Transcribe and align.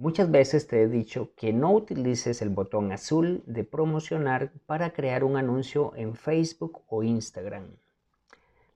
Muchas 0.00 0.30
veces 0.30 0.68
te 0.68 0.80
he 0.80 0.86
dicho 0.86 1.32
que 1.34 1.52
no 1.52 1.72
utilices 1.72 2.40
el 2.40 2.50
botón 2.50 2.92
azul 2.92 3.42
de 3.46 3.64
promocionar 3.64 4.52
para 4.64 4.92
crear 4.92 5.24
un 5.24 5.36
anuncio 5.36 5.92
en 5.96 6.14
Facebook 6.14 6.82
o 6.86 7.02
Instagram. 7.02 7.64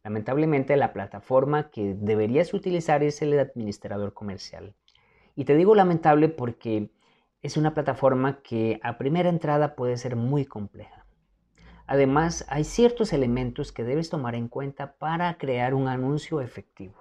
Lamentablemente 0.03 0.77
la 0.77 0.93
plataforma 0.93 1.71
que 1.71 1.95
deberías 1.95 2.53
utilizar 2.55 3.05
es 3.05 3.23
el 3.23 3.39
administrador 3.39 4.15
comercial. 4.15 4.75
Y 5.37 5.45
te 5.45 5.55
digo 5.55 5.77
lamentable 5.77 6.29
porque 6.29 6.91
es 7.41 7.57
una 7.57 7.73
plataforma 7.73 8.43
que 8.43 8.81
a 8.83 8.99
primera 8.99 9.29
entrada 9.29 9.77
puede 9.77 9.99
ser 9.99 10.17
muy 10.17 10.45
compleja. 10.45 11.07
Además, 11.87 12.45
hay 12.49 12.65
ciertos 12.65 13.13
elementos 13.13 13.71
que 13.71 13.85
debes 13.85 14.11
tomar 14.11 14.35
en 14.35 14.49
cuenta 14.49 14.95
para 14.95 15.39
crear 15.39 15.73
un 15.75 15.87
anuncio 15.87 16.41
efectivo. 16.41 16.97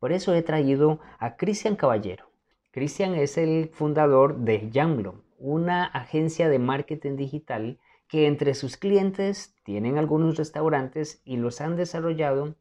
Por 0.00 0.10
eso 0.10 0.34
he 0.34 0.42
traído 0.42 0.98
a 1.20 1.36
Cristian 1.36 1.76
Caballero. 1.76 2.31
Cristian 2.72 3.14
es 3.16 3.36
el 3.36 3.68
fundador 3.68 4.38
de 4.38 4.70
Youngbloom, 4.70 5.20
una 5.38 5.84
agencia 5.84 6.48
de 6.48 6.58
marketing 6.58 7.16
digital 7.16 7.78
que 8.08 8.26
entre 8.26 8.54
sus 8.54 8.78
clientes 8.78 9.54
tienen 9.62 9.98
algunos 9.98 10.38
restaurantes 10.38 11.20
y 11.26 11.36
los 11.36 11.60
han 11.60 11.76
desarrollado 11.76 12.54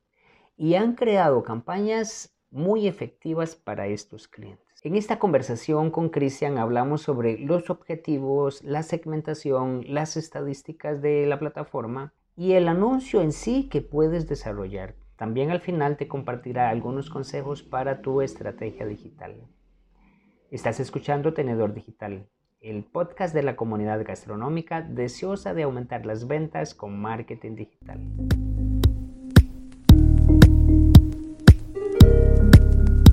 y 0.57 0.75
han 0.75 0.95
creado 0.95 1.43
campañas 1.43 2.35
muy 2.49 2.87
efectivas 2.87 3.55
para 3.55 3.87
estos 3.87 4.27
clientes. 4.27 4.65
En 4.83 4.97
esta 4.97 5.17
conversación 5.17 5.91
con 5.91 6.09
Cristian 6.09 6.57
hablamos 6.57 7.03
sobre 7.03 7.39
los 7.39 7.69
objetivos, 7.69 8.61
la 8.65 8.83
segmentación, 8.83 9.85
las 9.87 10.17
estadísticas 10.17 11.01
de 11.01 11.25
la 11.25 11.39
plataforma 11.39 12.13
y 12.35 12.51
el 12.51 12.67
anuncio 12.67 13.21
en 13.21 13.31
sí 13.31 13.69
que 13.69 13.79
puedes 13.79 14.27
desarrollar. 14.27 14.93
También 15.15 15.51
al 15.51 15.61
final 15.61 15.95
te 15.95 16.09
compartirá 16.09 16.67
algunos 16.67 17.09
consejos 17.09 17.63
para 17.63 18.01
tu 18.01 18.21
estrategia 18.21 18.85
digital. 18.85 19.37
Estás 20.51 20.81
escuchando 20.81 21.33
Tenedor 21.33 21.73
Digital 21.73 22.27
el 22.59 22.83
podcast 22.83 23.33
de 23.33 23.41
la 23.41 23.55
comunidad 23.55 24.05
gastronómica 24.05 24.81
deseosa 24.81 25.53
de 25.53 25.63
aumentar 25.63 26.05
las 26.05 26.27
ventas 26.27 26.75
con 26.75 26.99
marketing 26.99 27.55
digital. 27.55 28.01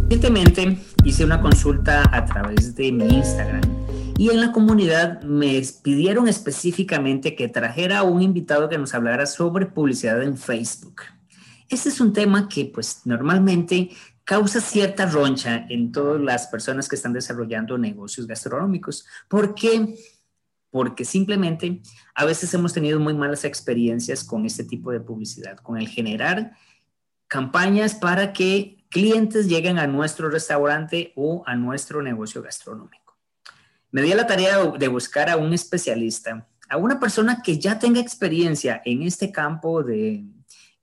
Recientemente 0.03 0.79
hice 1.05 1.25
una 1.25 1.41
consulta 1.41 2.03
a 2.13 2.25
través 2.25 2.75
de 2.75 2.91
mi 2.91 3.05
Instagram 3.05 3.63
y 4.19 4.31
en 4.31 4.41
la 4.41 4.51
comunidad 4.51 5.23
me 5.23 5.63
pidieron 5.85 6.27
específicamente 6.27 7.37
que 7.37 7.47
trajera 7.47 8.01
a 8.01 8.03
un 8.03 8.21
invitado 8.21 8.69
que 8.69 8.79
nos 8.79 8.95
hablara 8.95 9.27
sobre 9.27 9.67
publicidad 9.67 10.21
en 10.25 10.37
Facebook. 10.37 11.03
Este 11.69 11.91
es 11.91 12.01
un 12.01 12.13
tema 12.13 12.49
que 12.49 12.65
pues 12.65 13.03
normalmente 13.05 13.91
causa 14.29 14.61
cierta 14.61 15.07
roncha 15.07 15.65
en 15.71 15.91
todas 15.91 16.21
las 16.21 16.49
personas 16.49 16.87
que 16.87 16.97
están 16.97 17.15
desarrollando 17.15 17.79
negocios 17.79 18.27
gastronómicos. 18.27 19.07
¿Por 19.27 19.55
qué? 19.55 19.95
Porque 20.69 21.07
simplemente 21.07 21.81
a 22.15 22.27
veces 22.27 22.53
hemos 22.53 22.75
tenido 22.75 23.01
muy 23.01 23.15
malas 23.15 23.47
experiencias 23.47 24.23
con 24.23 24.45
este 24.45 24.65
tipo 24.65 24.93
de 24.93 25.01
publicidad, 25.01 25.57
con 25.57 25.79
el 25.79 25.89
generar 25.89 26.53
campañas 27.27 27.95
para 27.95 28.35
que 28.35 28.85
clientes 28.91 29.49
lleguen 29.49 29.79
a 29.79 29.87
nuestro 29.87 30.29
restaurante 30.29 31.15
o 31.17 31.43
a 31.47 31.57
nuestro 31.57 32.03
negocio 32.03 32.43
gastronómico. 32.43 33.17
Me 33.93 34.03
di 34.03 34.13
la 34.13 34.27
tarea 34.27 34.63
de 34.63 34.89
buscar 34.89 35.31
a 35.31 35.39
un 35.39 35.55
especialista, 35.55 36.47
a 36.69 36.77
una 36.77 37.01
persona 37.01 37.41
que 37.43 37.59
ya 37.59 37.79
tenga 37.79 37.99
experiencia 37.99 38.83
en 38.85 39.05
este 39.05 39.33
campo 39.33 39.83
de, 39.83 40.27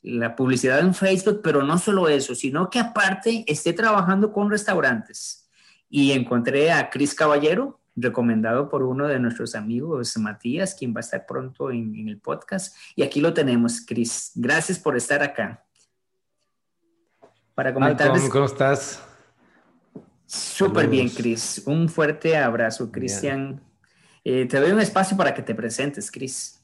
la 0.05 0.35
publicidad 0.35 0.79
en 0.79 0.93
Facebook, 0.93 1.41
pero 1.43 1.63
no 1.63 1.79
solo 1.79 2.07
eso, 2.07 2.35
sino 2.35 2.69
que 2.69 2.77
aparte 2.79 3.43
esté 3.47 3.73
trabajando 3.73 4.31
con 4.31 4.51
restaurantes. 4.51 5.49
Y 5.89 6.11
encontré 6.11 6.71
a 6.71 6.91
Cris 6.91 7.15
Caballero, 7.15 7.79
recomendado 7.95 8.69
por 8.69 8.83
uno 8.83 9.07
de 9.07 9.19
nuestros 9.19 9.55
amigos, 9.55 10.15
Matías, 10.17 10.75
quien 10.75 10.93
va 10.93 10.97
a 10.97 10.99
estar 10.99 11.25
pronto 11.25 11.71
en, 11.71 12.07
el 12.07 12.19
podcast. 12.19 12.75
Y 12.95 13.01
aquí 13.01 13.19
lo 13.19 13.33
tenemos, 13.33 13.81
Cris. 13.81 14.31
Gracias 14.35 14.77
por 14.77 14.95
estar 14.95 15.23
acá. 15.23 15.65
Para 17.55 17.73
comentarles. 17.73 18.29
¿Cómo 18.29 18.45
estás? 18.45 19.01
Súper 20.27 20.87
bien, 20.87 21.09
Cris. 21.09 21.63
Un 21.65 21.89
fuerte 21.89 22.37
abrazo, 22.37 22.91
Cristian. 22.91 23.59
Eh, 24.23 24.45
te 24.45 24.59
doy 24.59 24.71
un 24.71 24.81
espacio 24.81 25.17
para 25.17 25.33
que 25.33 25.41
te 25.41 25.55
presentes, 25.55 26.11
Cris. 26.11 26.61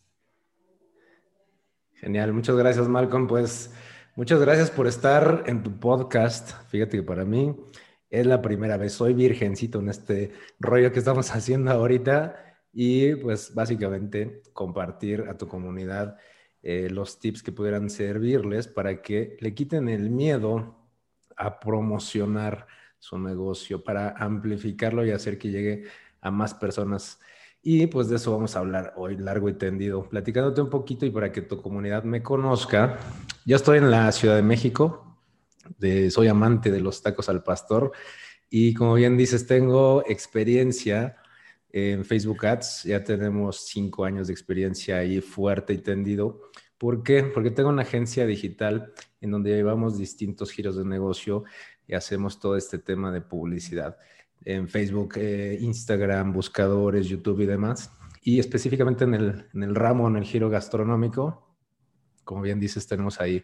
Genial, 2.01 2.33
muchas 2.33 2.55
gracias 2.55 2.87
Malcolm. 2.87 3.27
Pues 3.27 3.71
muchas 4.15 4.41
gracias 4.41 4.71
por 4.71 4.87
estar 4.87 5.43
en 5.45 5.61
tu 5.61 5.79
podcast. 5.79 6.53
Fíjate 6.69 6.97
que 6.97 7.03
para 7.03 7.25
mí 7.25 7.55
es 8.09 8.25
la 8.25 8.41
primera 8.41 8.75
vez, 8.75 8.93
soy 8.93 9.13
virgencito 9.13 9.81
en 9.81 9.89
este 9.89 10.31
rollo 10.59 10.91
que 10.91 10.97
estamos 10.97 11.29
haciendo 11.35 11.69
ahorita 11.69 12.57
y 12.73 13.13
pues 13.17 13.53
básicamente 13.53 14.41
compartir 14.51 15.25
a 15.29 15.37
tu 15.37 15.47
comunidad 15.47 16.17
eh, 16.63 16.89
los 16.89 17.19
tips 17.19 17.43
que 17.43 17.51
pudieran 17.51 17.87
servirles 17.87 18.67
para 18.67 19.03
que 19.03 19.37
le 19.39 19.53
quiten 19.53 19.87
el 19.87 20.09
miedo 20.09 20.79
a 21.37 21.59
promocionar 21.59 22.65
su 22.97 23.19
negocio, 23.19 23.83
para 23.83 24.09
amplificarlo 24.17 25.05
y 25.05 25.11
hacer 25.11 25.37
que 25.37 25.51
llegue 25.51 25.83
a 26.19 26.31
más 26.31 26.55
personas 26.55 27.19
y 27.63 27.85
pues 27.87 28.09
de 28.09 28.15
eso 28.15 28.31
vamos 28.31 28.55
a 28.55 28.59
hablar 28.59 28.93
hoy 28.95 29.17
largo 29.17 29.47
y 29.47 29.53
tendido, 29.53 30.07
platicándote 30.09 30.61
un 30.61 30.69
poquito 30.69 31.05
y 31.05 31.11
para 31.11 31.31
que 31.31 31.41
tu 31.41 31.61
comunidad 31.61 32.03
me 32.03 32.23
conozca. 32.23 32.97
Yo 33.45 33.55
estoy 33.55 33.77
en 33.77 33.91
la 33.91 34.11
Ciudad 34.11 34.35
de 34.35 34.41
México, 34.41 35.17
soy 36.09 36.27
amante 36.27 36.71
de 36.71 36.79
los 36.79 37.03
tacos 37.03 37.29
al 37.29 37.43
pastor 37.43 37.91
y 38.49 38.73
como 38.73 38.95
bien 38.95 39.15
dices, 39.15 39.45
tengo 39.45 40.03
experiencia 40.07 41.17
en 41.69 42.03
Facebook 42.03 42.45
Ads, 42.45 42.83
ya 42.83 43.03
tenemos 43.03 43.67
cinco 43.67 44.05
años 44.05 44.27
de 44.27 44.33
experiencia 44.33 44.97
ahí 44.97 45.21
fuerte 45.21 45.73
y 45.73 45.77
tendido. 45.77 46.41
¿Por 46.77 47.03
qué? 47.03 47.23
Porque 47.23 47.51
tengo 47.51 47.69
una 47.69 47.83
agencia 47.83 48.25
digital 48.25 48.91
en 49.21 49.31
donde 49.31 49.51
llevamos 49.51 49.99
distintos 49.99 50.51
giros 50.51 50.75
de 50.75 50.83
negocio 50.83 51.43
y 51.87 51.93
hacemos 51.93 52.39
todo 52.39 52.57
este 52.57 52.79
tema 52.79 53.11
de 53.11 53.21
publicidad 53.21 53.97
en 54.45 54.67
Facebook, 54.67 55.13
eh, 55.17 55.57
Instagram, 55.59 56.33
buscadores, 56.33 57.07
YouTube 57.07 57.41
y 57.41 57.45
demás. 57.45 57.91
Y 58.23 58.39
específicamente 58.39 59.03
en 59.03 59.13
el, 59.13 59.49
en 59.53 59.63
el, 59.63 59.75
ramo, 59.75 60.07
en 60.07 60.17
el 60.17 60.23
giro 60.23 60.49
gastronómico, 60.49 61.55
como 62.23 62.41
bien 62.41 62.59
dices, 62.59 62.87
tenemos 62.87 63.19
ahí 63.19 63.43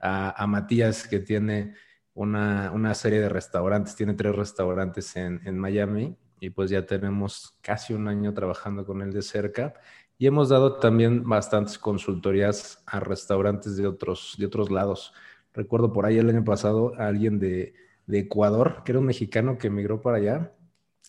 a, 0.00 0.46
Matías 0.46 1.06
que 1.06 1.20
tiene 1.20 1.74
una, 2.14 2.70
una, 2.72 2.94
serie 2.94 3.20
de 3.20 3.28
restaurantes, 3.28 3.96
tiene 3.96 4.14
tres 4.14 4.34
restaurantes 4.34 5.16
en, 5.16 5.40
en, 5.44 5.58
Miami 5.58 6.16
y 6.40 6.50
pues 6.50 6.70
ya 6.70 6.84
tenemos 6.84 7.58
casi 7.60 7.94
un 7.94 8.08
año 8.08 8.32
trabajando 8.34 8.84
con 8.84 9.02
él 9.02 9.12
de 9.12 9.22
cerca 9.22 9.74
y 10.18 10.26
hemos 10.26 10.48
dado 10.48 10.78
también 10.78 11.28
bastantes 11.28 11.78
consultorías 11.78 12.82
a 12.86 13.00
restaurantes 13.00 13.76
de 13.76 13.86
otros, 13.86 14.36
de 14.38 14.46
otros 14.46 14.70
lados. 14.70 15.12
Recuerdo 15.52 15.92
por 15.92 16.06
ahí 16.06 16.18
el 16.18 16.28
año 16.28 16.44
pasado 16.44 16.92
a 16.98 17.06
alguien 17.06 17.38
de, 17.38 17.74
de 18.06 18.20
Ecuador, 18.20 18.82
que 18.84 18.92
era 18.92 18.98
un 18.98 19.06
mexicano 19.06 19.58
que 19.58 19.68
emigró 19.68 20.00
para 20.00 20.18
allá 20.18 20.54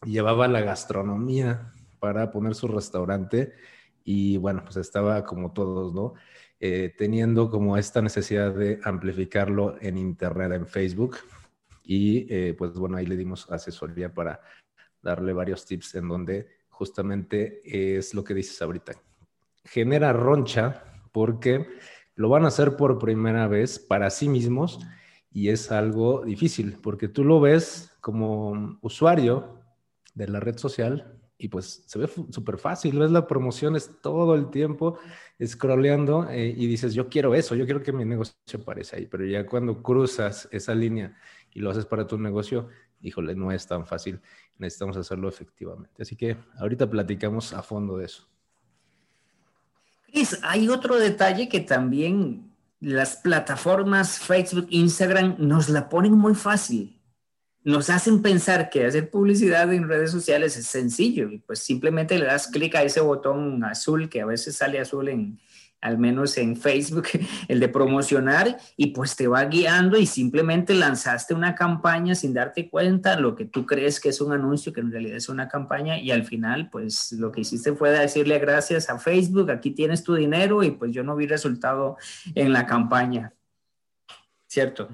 llevaba 0.03 0.47
la 0.47 0.61
gastronomía 0.61 1.72
para 2.00 2.31
poner 2.31 2.56
su 2.56 2.67
restaurante 2.67 3.53
y 4.03 4.38
bueno, 4.38 4.61
pues 4.63 4.78
estaba 4.78 5.23
como 5.23 5.51
todos, 5.53 5.94
¿no? 5.94 6.13
Eh, 6.59 6.94
teniendo 6.97 7.50
como 7.50 7.78
esta 7.78 8.01
necesidad 8.01 8.53
de 8.53 8.79
amplificarlo 8.84 9.78
en 9.81 9.97
Internet, 9.97 10.51
en 10.53 10.67
Facebook. 10.67 11.17
Y 11.84 12.28
eh, 12.34 12.53
pues 12.57 12.73
bueno, 12.73 12.97
ahí 12.97 13.05
le 13.05 13.17
dimos 13.17 13.50
asesoría 13.50 14.13
para 14.13 14.41
darle 15.01 15.34
varios 15.34 15.66
tips 15.66 15.95
en 15.95 16.07
donde 16.07 16.47
justamente 16.69 17.61
es 17.97 18.13
lo 18.13 18.23
que 18.23 18.34
dices 18.34 18.61
ahorita. 18.61 18.94
Genera 19.63 20.13
roncha 20.13 20.84
porque 21.11 21.67
lo 22.16 22.29
van 22.29 22.45
a 22.45 22.50
hacer 22.50 22.75
por 22.75 23.00
primera 23.00 23.47
vez 23.47 23.79
para 23.79 24.09
sí 24.09 24.29
mismos 24.29 24.79
y 25.35 25.50
es 25.50 25.69
algo 25.69 26.23
difícil 26.23 26.78
porque 26.81 27.09
tú 27.09 27.25
lo 27.25 27.41
ves 27.41 27.91
como 28.00 28.79
usuario 28.79 29.59
de 30.13 30.29
la 30.29 30.40
red 30.40 30.57
social 30.57 31.20
y 31.37 31.49
pues 31.49 31.84
se 31.85 31.99
ve 31.99 32.09
súper 32.29 32.58
fácil, 32.58 32.97
ves 32.97 33.11
la 33.11 33.28
promoción 33.28 33.76
es 33.76 33.91
todo 34.02 34.34
el 34.35 34.49
tiempo 34.49 34.97
scrolleando 35.46 36.29
eh, 36.29 36.53
y 36.55 36.67
dices, 36.67 36.93
yo 36.93 37.09
quiero 37.09 37.35
eso, 37.35 37.53
yo 37.53 37.66
quiero 37.66 37.84
que 37.84 37.91
mi 37.91 38.05
negocio 38.05 38.34
aparezca 38.61 38.96
ahí, 38.96 39.08
pero 39.08 39.26
ya 39.26 39.46
cuando 39.46 39.84
cruzas 39.84 40.47
esa 40.53 40.73
línea 40.73 41.17
y 41.53 41.59
lo 41.59 41.70
haces 41.70 41.85
para 41.85 42.08
tu 42.08 42.17
negocio, 42.17 42.70
híjole, 43.02 43.35
no 43.35 43.52
es 43.52 43.67
tan 43.67 43.85
fácil, 43.85 44.22
necesitamos 44.58 44.96
hacerlo 44.96 45.28
efectivamente. 45.28 46.02
Así 46.02 46.16
que 46.16 46.37
ahorita 46.59 46.90
platicamos 46.90 47.52
a 47.52 47.61
fondo 47.61 47.97
de 47.97 48.05
eso. 48.05 48.26
Cris, 50.05 50.40
hay 50.43 50.70
otro 50.70 50.96
detalle 50.96 51.49
que 51.49 51.59
también 51.59 52.54
las 52.85 53.16
plataformas 53.16 54.20
Facebook, 54.20 54.67
Instagram 54.70 55.37
nos 55.40 55.70
la 55.70 55.90
ponen 55.90 56.14
muy 56.14 56.35
fácil. 56.35 57.02
Nos 57.64 57.90
hacen 57.90 58.22
pensar 58.22 58.70
que 58.70 58.85
hacer 58.85 59.09
publicidad 59.09 59.73
en 59.73 59.90
redes 59.90 60.11
sociales 60.11 60.55
es 60.55 60.67
sencillo 60.67 61.32
y 61.32 61.40
pues 61.40 61.59
simplemente 61.59 62.20
le 62.20 62.26
das 62.26 62.47
clic 62.47 62.76
a 62.76 62.84
ese 62.84 63.02
botón 63.02 63.64
azul 63.64 64.08
que 64.08 64.22
a 64.22 64.28
veces 64.28 64.58
sale 64.58 64.79
azul 64.79 65.09
en, 65.09 65.40
al 65.81 65.97
menos 65.97 66.37
en 66.37 66.57
Facebook, 66.57 67.07
el 67.47 67.59
de 67.59 67.69
promocionar 67.69 68.57
y 68.75 68.87
pues 68.87 69.16
te 69.16 69.27
va 69.27 69.45
guiando 69.45 69.97
y 69.97 70.05
simplemente 70.05 70.73
lanzaste 70.73 71.33
una 71.33 71.55
campaña 71.55 72.16
sin 72.16 72.33
darte 72.33 72.69
cuenta 72.69 73.19
lo 73.19 73.35
que 73.35 73.45
tú 73.45 73.66
crees 73.66 73.99
que 73.99 74.09
es 74.09 74.22
un 74.22 74.33
anuncio, 74.33 74.73
que 74.73 74.81
en 74.81 74.91
realidad 74.91 75.17
es 75.17 75.29
una 75.29 75.47
campaña 75.47 75.99
y 75.99 76.11
al 76.11 76.23
final 76.23 76.69
pues 76.69 77.11
lo 77.13 77.31
que 77.31 77.41
hiciste 77.41 77.73
fue 77.73 77.91
decirle 77.91 78.39
gracias 78.39 78.89
a 78.89 78.99
Facebook, 78.99 79.51
aquí 79.51 79.72
tienes 79.72 80.03
tu 80.03 80.16
dinero 80.16 80.63
y 80.63 80.72
pues 80.72 80.91
yo 80.91 81.03
no 81.03 81.16
vi 81.16 81.27
resultado 81.27 81.97
en 82.33 82.51
la 82.51 82.66
campaña. 82.66 83.33
¿Cierto? 84.47 84.89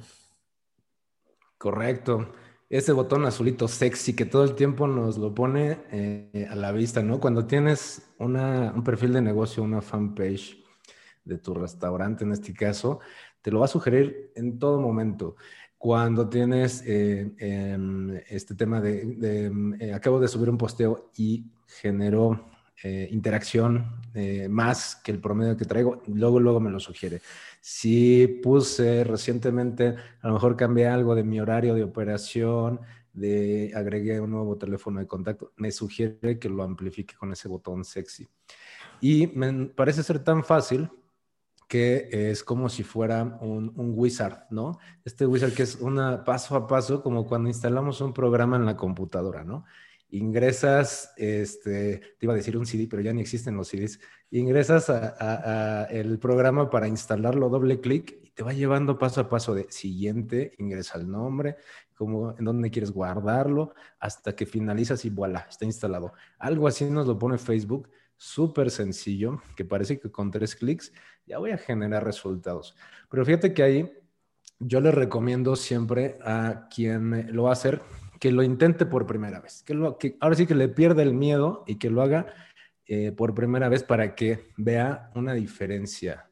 Correcto 1.57 2.33
ese 2.71 2.93
botón 2.93 3.25
azulito 3.25 3.67
sexy 3.67 4.15
que 4.15 4.25
todo 4.25 4.45
el 4.45 4.55
tiempo 4.55 4.87
nos 4.87 5.17
lo 5.17 5.35
pone 5.35 5.79
eh, 5.91 6.47
a 6.49 6.55
la 6.55 6.71
vista, 6.71 7.03
¿no? 7.03 7.19
Cuando 7.19 7.45
tienes 7.45 8.13
un 8.17 8.81
perfil 8.85 9.11
de 9.11 9.21
negocio, 9.21 9.61
una 9.61 9.81
fanpage 9.81 10.60
de 11.23 11.37
tu 11.37 11.53
restaurante 11.53 12.23
en 12.23 12.31
este 12.31 12.53
caso, 12.53 12.99
te 13.41 13.51
lo 13.51 13.59
va 13.59 13.65
a 13.65 13.69
sugerir 13.69 14.31
en 14.35 14.59
todo 14.59 14.79
momento. 14.79 15.35
Cuando 15.77 16.29
tienes 16.29 16.83
eh, 16.85 17.31
em, 17.39 18.15
este 18.29 18.55
tema 18.55 18.79
de, 18.81 19.45
em, 19.45 19.81
eh, 19.81 19.93
acabo 19.93 20.19
de 20.19 20.27
subir 20.27 20.49
un 20.49 20.57
posteo 20.57 21.09
y 21.15 21.45
generó 21.67 22.49
interacción 22.83 24.01
más 24.49 24.95
que 24.95 25.11
el 25.11 25.19
promedio 25.19 25.55
que 25.55 25.65
traigo, 25.65 26.01
luego, 26.07 26.39
luego 26.39 26.59
me 26.59 26.71
lo 26.71 26.79
sugiere. 26.79 27.21
Si 27.59 28.25
puse 28.41 29.03
recientemente, 29.03 29.95
a 30.19 30.27
lo 30.27 30.33
mejor 30.33 30.57
cambié 30.57 30.87
algo 30.87 31.13
de 31.13 31.23
mi 31.23 31.39
horario 31.39 31.75
de 31.75 31.83
operación, 31.83 32.79
de 33.13 33.71
agregué 33.75 34.19
un 34.19 34.31
nuevo 34.31 34.57
teléfono 34.57 34.99
de 34.99 35.07
contacto, 35.07 35.51
me 35.57 35.71
sugiere 35.71 36.39
que 36.39 36.49
lo 36.49 36.63
amplifique 36.63 37.15
con 37.15 37.31
ese 37.31 37.47
botón 37.47 37.83
sexy. 37.83 38.27
Y 38.99 39.27
me 39.27 39.67
parece 39.67 40.03
ser 40.03 40.23
tan 40.23 40.43
fácil 40.43 40.89
que 41.71 42.09
es 42.11 42.43
como 42.43 42.67
si 42.67 42.83
fuera 42.83 43.23
un, 43.39 43.71
wizard, 43.95 44.43
¿no? 44.49 44.77
Este 45.05 45.25
wizard 45.25 45.53
que 45.53 45.63
es 45.63 45.75
una 45.75 46.25
paso 46.25 46.57
a 46.57 46.67
paso, 46.67 47.01
como 47.01 47.25
cuando 47.25 47.47
instalamos 47.47 48.01
un 48.01 48.11
programa 48.11 48.57
en 48.57 48.65
la 48.65 48.75
computadora, 48.75 49.45
¿no? 49.45 49.63
ingresas, 50.09 51.13
este, 51.15 51.99
te 52.19 52.25
iba 52.25 52.33
a 52.33 52.35
decir 52.35 52.57
un 52.57 52.65
CD, 52.65 52.87
pero 52.89 53.01
ya 53.01 53.13
ni 53.13 53.21
existen 53.21 53.55
los 53.55 53.69
CDs, 53.69 54.01
ingresas 54.31 54.89
a, 54.89 55.85
el 55.85 56.19
programa 56.19 56.69
para 56.69 56.89
instalarlo, 56.89 57.47
doble 57.47 57.79
clic 57.79 58.19
y 58.21 58.31
te 58.31 58.43
va 58.43 58.51
llevando 58.51 58.99
paso 58.99 59.21
a 59.21 59.29
paso 59.29 59.55
de 59.55 59.71
siguiente, 59.71 60.51
ingresa 60.57 60.97
el 60.97 61.09
nombre, 61.09 61.55
como, 61.95 62.37
en 62.37 62.43
dónde 62.43 62.69
quieres 62.69 62.91
guardarlo, 62.91 63.73
hasta 63.97 64.35
que 64.35 64.45
finalizas 64.45 65.05
y 65.05 65.09
voilà, 65.09 65.47
está 65.49 65.63
instalado. 65.63 66.11
Algo 66.37 66.67
así 66.67 66.83
nos 66.83 67.07
lo 67.07 67.17
pone 67.17 67.37
Facebook, 67.37 67.87
súper 68.21 68.69
sencillo, 68.69 69.41
que 69.55 69.65
parece 69.65 69.99
que 69.99 70.11
con 70.11 70.29
tres 70.29 70.55
clics 70.55 70.93
ya 71.25 71.39
voy 71.39 71.49
a 71.49 71.57
generar 71.57 72.05
resultados. 72.05 72.75
Pero 73.09 73.25
fíjate 73.25 73.51
que 73.51 73.63
ahí 73.63 73.91
yo 74.59 74.79
le 74.79 74.91
recomiendo 74.91 75.55
siempre 75.55 76.19
a 76.23 76.67
quien 76.69 77.35
lo 77.35 77.43
va 77.43 77.49
a 77.49 77.53
hacer 77.53 77.81
que 78.19 78.31
lo 78.31 78.43
intente 78.43 78.85
por 78.85 79.07
primera 79.07 79.39
vez, 79.39 79.63
que, 79.63 79.73
lo, 79.73 79.97
que 79.97 80.17
ahora 80.19 80.35
sí 80.35 80.45
que 80.45 80.53
le 80.53 80.67
pierda 80.67 81.01
el 81.01 81.15
miedo 81.15 81.63
y 81.65 81.79
que 81.79 81.89
lo 81.89 82.03
haga 82.03 82.27
eh, 82.85 83.11
por 83.11 83.33
primera 83.33 83.69
vez 83.69 83.81
para 83.83 84.13
que 84.13 84.51
vea 84.55 85.09
una 85.15 85.33
diferencia 85.33 86.29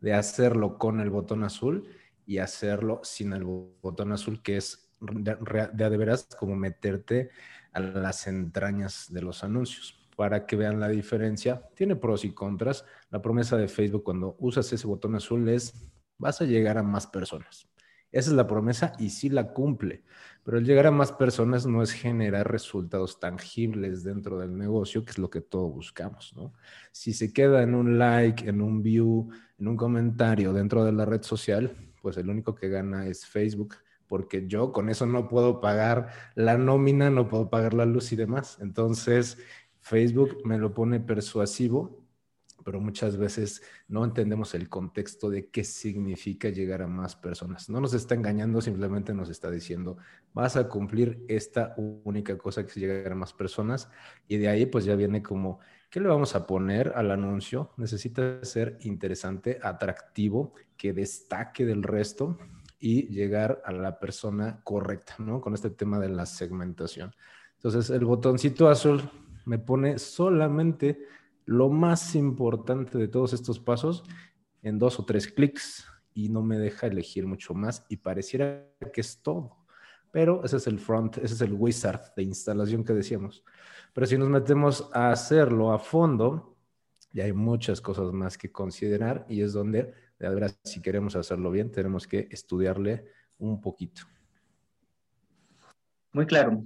de 0.00 0.14
hacerlo 0.14 0.76
con 0.76 0.98
el 0.98 1.10
botón 1.10 1.44
azul 1.44 1.88
y 2.26 2.38
hacerlo 2.38 3.00
sin 3.04 3.32
el 3.32 3.44
botón 3.44 4.10
azul, 4.10 4.42
que 4.42 4.56
es 4.56 4.90
de, 4.98 5.36
de 5.72 5.96
veras 5.96 6.28
como 6.36 6.56
meterte 6.56 7.30
a 7.72 7.78
las 7.78 8.26
entrañas 8.26 9.06
de 9.08 9.22
los 9.22 9.44
anuncios 9.44 9.97
para 10.18 10.46
que 10.46 10.56
vean 10.56 10.80
la 10.80 10.88
diferencia. 10.88 11.62
Tiene 11.76 11.94
pros 11.94 12.24
y 12.24 12.32
contras. 12.32 12.84
La 13.08 13.22
promesa 13.22 13.56
de 13.56 13.68
Facebook 13.68 14.02
cuando 14.02 14.34
usas 14.40 14.72
ese 14.72 14.84
botón 14.84 15.14
azul 15.14 15.48
es 15.48 15.92
vas 16.18 16.40
a 16.40 16.44
llegar 16.44 16.76
a 16.76 16.82
más 16.82 17.06
personas. 17.06 17.68
Esa 18.10 18.30
es 18.30 18.36
la 18.36 18.48
promesa 18.48 18.94
y 18.98 19.10
sí 19.10 19.28
la 19.28 19.52
cumple. 19.52 20.02
Pero 20.42 20.58
el 20.58 20.64
llegar 20.64 20.88
a 20.88 20.90
más 20.90 21.12
personas 21.12 21.66
no 21.66 21.84
es 21.84 21.92
generar 21.92 22.50
resultados 22.50 23.20
tangibles 23.20 24.02
dentro 24.02 24.40
del 24.40 24.58
negocio, 24.58 25.04
que 25.04 25.12
es 25.12 25.18
lo 25.18 25.30
que 25.30 25.40
todos 25.40 25.72
buscamos, 25.72 26.34
¿no? 26.34 26.52
Si 26.90 27.12
se 27.12 27.32
queda 27.32 27.62
en 27.62 27.76
un 27.76 27.96
like, 27.96 28.48
en 28.48 28.60
un 28.60 28.82
view, 28.82 29.28
en 29.56 29.68
un 29.68 29.76
comentario 29.76 30.52
dentro 30.52 30.82
de 30.84 30.90
la 30.90 31.04
red 31.04 31.22
social, 31.22 31.76
pues 32.02 32.16
el 32.16 32.28
único 32.28 32.56
que 32.56 32.68
gana 32.68 33.06
es 33.06 33.24
Facebook, 33.24 33.76
porque 34.08 34.48
yo 34.48 34.72
con 34.72 34.88
eso 34.88 35.06
no 35.06 35.28
puedo 35.28 35.60
pagar 35.60 36.08
la 36.34 36.58
nómina, 36.58 37.08
no 37.08 37.28
puedo 37.28 37.50
pagar 37.50 37.74
la 37.74 37.86
luz 37.86 38.10
y 38.10 38.16
demás. 38.16 38.58
Entonces, 38.60 39.38
Facebook 39.88 40.38
me 40.44 40.58
lo 40.58 40.72
pone 40.72 41.00
persuasivo 41.00 42.08
pero 42.68 42.82
muchas 42.82 43.16
veces 43.16 43.62
no 43.88 44.04
entendemos 44.04 44.54
el 44.54 44.68
contexto 44.68 45.30
de 45.30 45.48
qué 45.48 45.64
significa 45.64 46.50
llegar 46.50 46.82
a 46.82 46.86
más 46.86 47.16
personas. 47.16 47.70
No 47.70 47.80
nos 47.80 47.94
está 47.94 48.14
engañando, 48.14 48.60
simplemente 48.60 49.14
nos 49.14 49.30
está 49.30 49.50
diciendo, 49.50 49.96
vas 50.34 50.54
a 50.56 50.68
cumplir 50.68 51.24
esta 51.28 51.74
única 51.78 52.36
cosa 52.36 52.64
que 52.64 52.68
es 52.68 52.76
llegar 52.76 53.12
a 53.12 53.14
más 53.14 53.32
personas 53.32 53.88
y 54.26 54.36
de 54.36 54.48
ahí 54.48 54.66
pues 54.66 54.84
ya 54.84 54.96
viene 54.96 55.22
como, 55.22 55.60
¿qué 55.88 55.98
le 55.98 56.08
vamos 56.08 56.34
a 56.34 56.46
poner 56.46 56.92
al 56.94 57.10
anuncio? 57.10 57.70
Necesita 57.78 58.44
ser 58.44 58.76
interesante, 58.82 59.58
atractivo, 59.62 60.52
que 60.76 60.92
destaque 60.92 61.64
del 61.64 61.82
resto 61.82 62.36
y 62.78 63.08
llegar 63.08 63.62
a 63.64 63.72
la 63.72 63.98
persona 63.98 64.60
correcta, 64.62 65.14
¿no? 65.20 65.40
Con 65.40 65.54
este 65.54 65.70
tema 65.70 65.98
de 65.98 66.10
la 66.10 66.26
segmentación. 66.26 67.14
Entonces, 67.54 67.88
el 67.88 68.04
botoncito 68.04 68.68
azul 68.68 69.10
me 69.48 69.58
pone 69.58 69.98
solamente 69.98 71.06
lo 71.46 71.70
más 71.70 72.14
importante 72.14 72.98
de 72.98 73.08
todos 73.08 73.32
estos 73.32 73.58
pasos 73.58 74.04
en 74.62 74.78
dos 74.78 75.00
o 75.00 75.06
tres 75.06 75.26
clics 75.26 75.86
y 76.12 76.28
no 76.28 76.42
me 76.42 76.58
deja 76.58 76.86
elegir 76.86 77.26
mucho 77.26 77.54
más 77.54 77.86
y 77.88 77.96
pareciera 77.96 78.68
que 78.92 79.00
es 79.00 79.22
todo. 79.22 79.56
Pero 80.12 80.44
ese 80.44 80.58
es 80.58 80.66
el 80.66 80.78
front, 80.78 81.16
ese 81.18 81.34
es 81.34 81.40
el 81.40 81.54
wizard 81.54 82.14
de 82.14 82.24
instalación 82.24 82.84
que 82.84 82.92
decíamos. 82.92 83.42
Pero 83.94 84.06
si 84.06 84.18
nos 84.18 84.28
metemos 84.28 84.90
a 84.92 85.10
hacerlo 85.10 85.72
a 85.72 85.78
fondo, 85.78 86.56
ya 87.12 87.24
hay 87.24 87.32
muchas 87.32 87.80
cosas 87.80 88.12
más 88.12 88.36
que 88.36 88.52
considerar 88.52 89.24
y 89.28 89.40
es 89.40 89.54
donde, 89.54 89.94
de 90.18 90.28
verdad, 90.28 90.54
si 90.64 90.82
queremos 90.82 91.16
hacerlo 91.16 91.50
bien, 91.50 91.70
tenemos 91.70 92.06
que 92.06 92.28
estudiarle 92.30 93.06
un 93.38 93.60
poquito. 93.60 94.02
Muy 96.12 96.26
claro. 96.26 96.62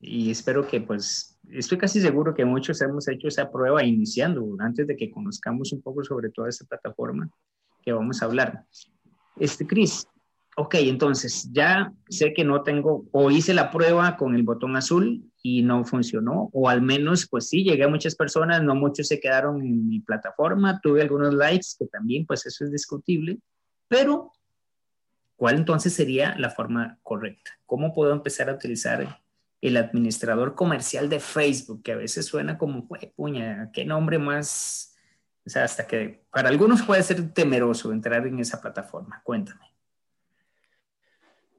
Y 0.00 0.30
espero 0.30 0.66
que 0.66 0.80
pues 0.80 1.38
estoy 1.50 1.78
casi 1.78 2.00
seguro 2.00 2.34
que 2.34 2.44
muchos 2.44 2.80
hemos 2.82 3.08
hecho 3.08 3.28
esa 3.28 3.50
prueba 3.50 3.84
iniciando, 3.84 4.46
antes 4.60 4.86
de 4.86 4.96
que 4.96 5.10
conozcamos 5.10 5.72
un 5.72 5.82
poco 5.82 6.04
sobre 6.04 6.30
toda 6.30 6.48
esta 6.48 6.64
plataforma 6.66 7.28
que 7.82 7.92
vamos 7.92 8.22
a 8.22 8.26
hablar. 8.26 8.64
Este, 9.36 9.66
Cris, 9.66 10.06
ok, 10.56 10.74
entonces 10.80 11.48
ya 11.52 11.92
sé 12.08 12.32
que 12.32 12.44
no 12.44 12.62
tengo, 12.62 13.06
o 13.12 13.30
hice 13.30 13.54
la 13.54 13.70
prueba 13.70 14.16
con 14.16 14.34
el 14.34 14.42
botón 14.42 14.76
azul 14.76 15.24
y 15.42 15.62
no 15.62 15.84
funcionó, 15.84 16.50
o 16.52 16.68
al 16.68 16.82
menos, 16.82 17.28
pues 17.30 17.48
sí, 17.48 17.62
llegué 17.62 17.84
a 17.84 17.88
muchas 17.88 18.16
personas, 18.16 18.62
no 18.62 18.74
muchos 18.74 19.08
se 19.08 19.20
quedaron 19.20 19.62
en 19.62 19.88
mi 19.88 20.00
plataforma, 20.00 20.80
tuve 20.80 21.02
algunos 21.02 21.32
likes, 21.32 21.68
que 21.78 21.86
también, 21.86 22.26
pues 22.26 22.44
eso 22.46 22.64
es 22.64 22.72
discutible, 22.72 23.38
pero 23.86 24.32
¿cuál 25.36 25.56
entonces 25.56 25.92
sería 25.92 26.36
la 26.36 26.50
forma 26.50 26.98
correcta? 27.02 27.52
¿Cómo 27.64 27.94
puedo 27.94 28.12
empezar 28.12 28.50
a 28.50 28.54
utilizar 28.54 29.20
el 29.60 29.76
administrador 29.76 30.54
comercial 30.54 31.08
de 31.08 31.20
Facebook, 31.20 31.82
que 31.82 31.92
a 31.92 31.96
veces 31.96 32.26
suena 32.26 32.58
como, 32.58 32.88
puña, 33.16 33.70
qué 33.72 33.84
nombre 33.84 34.18
más, 34.18 34.96
o 35.46 35.50
sea, 35.50 35.64
hasta 35.64 35.86
que 35.86 36.24
para 36.30 36.48
algunos 36.48 36.82
puede 36.82 37.02
ser 37.02 37.32
temeroso 37.32 37.92
entrar 37.92 38.26
en 38.26 38.38
esa 38.38 38.60
plataforma. 38.60 39.20
Cuéntame. 39.24 39.66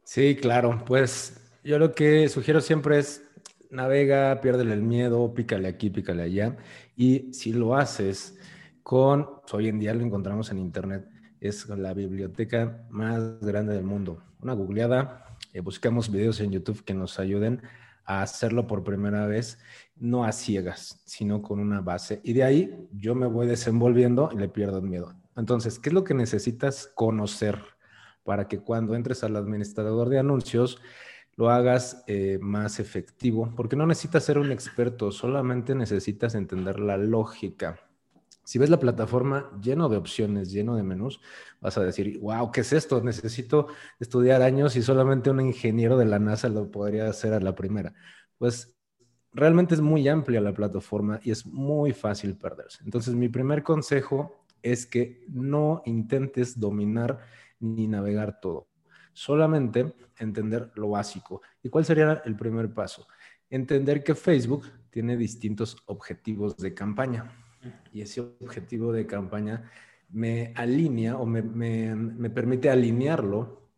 Sí, 0.03 0.35
claro, 0.35 0.83
pues 0.85 1.39
yo 1.63 1.77
lo 1.77 1.93
que 1.93 2.29
sugiero 2.29 2.61
siempre 2.61 2.99
es 2.99 3.23
navega, 3.69 4.39
piérdele 4.41 4.73
el 4.73 4.81
miedo, 4.81 5.33
pícale 5.33 5.67
aquí, 5.67 5.89
pícale 5.89 6.23
allá. 6.23 6.57
Y 6.95 7.31
si 7.33 7.53
lo 7.53 7.75
haces 7.75 8.37
con, 8.81 9.29
hoy 9.51 9.67
en 9.67 9.79
día 9.79 9.93
lo 9.93 10.03
encontramos 10.03 10.49
en 10.51 10.57
Internet, 10.57 11.07
es 11.39 11.67
la 11.69 11.93
biblioteca 11.93 12.85
más 12.89 13.39
grande 13.41 13.73
del 13.73 13.83
mundo. 13.83 14.23
Una 14.41 14.53
googleada, 14.53 15.37
eh, 15.53 15.59
buscamos 15.61 16.11
videos 16.11 16.39
en 16.39 16.51
YouTube 16.51 16.83
que 16.83 16.93
nos 16.93 17.19
ayuden 17.19 17.61
hacerlo 18.09 18.65
por 18.65 18.83
primera 18.83 19.27
vez, 19.27 19.59
no 19.95 20.23
a 20.23 20.31
ciegas, 20.31 21.01
sino 21.05 21.43
con 21.43 21.59
una 21.59 21.81
base. 21.81 22.21
Y 22.23 22.33
de 22.33 22.43
ahí 22.43 22.87
yo 22.91 23.13
me 23.13 23.27
voy 23.27 23.45
desenvolviendo 23.45 24.29
y 24.33 24.37
le 24.37 24.49
pierdo 24.49 24.79
el 24.79 24.85
miedo. 24.85 25.13
Entonces, 25.35 25.77
¿qué 25.77 25.89
es 25.89 25.93
lo 25.93 26.03
que 26.03 26.15
necesitas 26.15 26.91
conocer 26.95 27.59
para 28.23 28.47
que 28.47 28.59
cuando 28.59 28.95
entres 28.95 29.23
al 29.23 29.35
administrador 29.35 30.09
de 30.09 30.19
anuncios 30.19 30.81
lo 31.35 31.49
hagas 31.49 32.03
eh, 32.07 32.39
más 32.41 32.79
efectivo? 32.79 33.53
Porque 33.55 33.75
no 33.75 33.85
necesitas 33.85 34.23
ser 34.23 34.39
un 34.39 34.51
experto, 34.51 35.11
solamente 35.11 35.75
necesitas 35.75 36.33
entender 36.33 36.79
la 36.79 36.97
lógica 36.97 37.79
si 38.49 38.57
ves 38.57 38.71
la 38.71 38.79
plataforma 38.79 39.47
lleno 39.61 39.89
de 39.89 39.97
opciones, 39.97 40.51
lleno 40.51 40.75
de 40.75 40.81
menús, 40.81 41.21
vas 41.61 41.77
a 41.77 41.83
decir, 41.83 42.17
wow, 42.19 42.51
¿qué 42.51 42.61
es 42.61 42.73
esto? 42.73 42.99
Necesito 42.99 43.67
estudiar 43.99 44.41
años 44.41 44.75
y 44.75 44.81
solamente 44.81 45.29
un 45.29 45.39
ingeniero 45.39 45.99
de 45.99 46.05
la 46.05 46.17
NASA 46.17 46.49
lo 46.49 46.71
podría 46.71 47.07
hacer 47.07 47.33
a 47.33 47.39
la 47.39 47.53
primera. 47.53 47.93
Pues 48.39 48.75
realmente 49.33 49.75
es 49.75 49.81
muy 49.81 50.07
amplia 50.07 50.41
la 50.41 50.51
plataforma 50.51 51.19
y 51.21 51.29
es 51.29 51.45
muy 51.45 51.93
fácil 51.93 52.37
perderse. 52.37 52.83
Entonces, 52.83 53.13
mi 53.13 53.29
primer 53.29 53.61
consejo 53.61 54.47
es 54.63 54.87
que 54.87 55.27
no 55.29 55.83
intentes 55.85 56.59
dominar 56.59 57.19
ni 57.59 57.87
navegar 57.87 58.39
todo. 58.39 58.67
Solamente 59.13 59.93
entender 60.17 60.71
lo 60.73 60.89
básico. 60.89 61.43
¿Y 61.61 61.69
cuál 61.69 61.85
sería 61.85 62.23
el 62.25 62.35
primer 62.35 62.73
paso? 62.73 63.05
Entender 63.47 64.03
que 64.03 64.15
Facebook 64.15 64.65
tiene 64.89 65.17
distintos 65.17 65.77
objetivos 65.85 66.57
de 66.57 66.73
campaña. 66.73 67.31
Y 67.93 68.01
ese 68.01 68.21
objetivo 68.21 68.91
de 68.91 69.05
campaña 69.05 69.69
me 70.09 70.53
alinea 70.55 71.17
o 71.17 71.25
me, 71.25 72.29
permite 72.29 72.69
alinearlo 72.69 73.69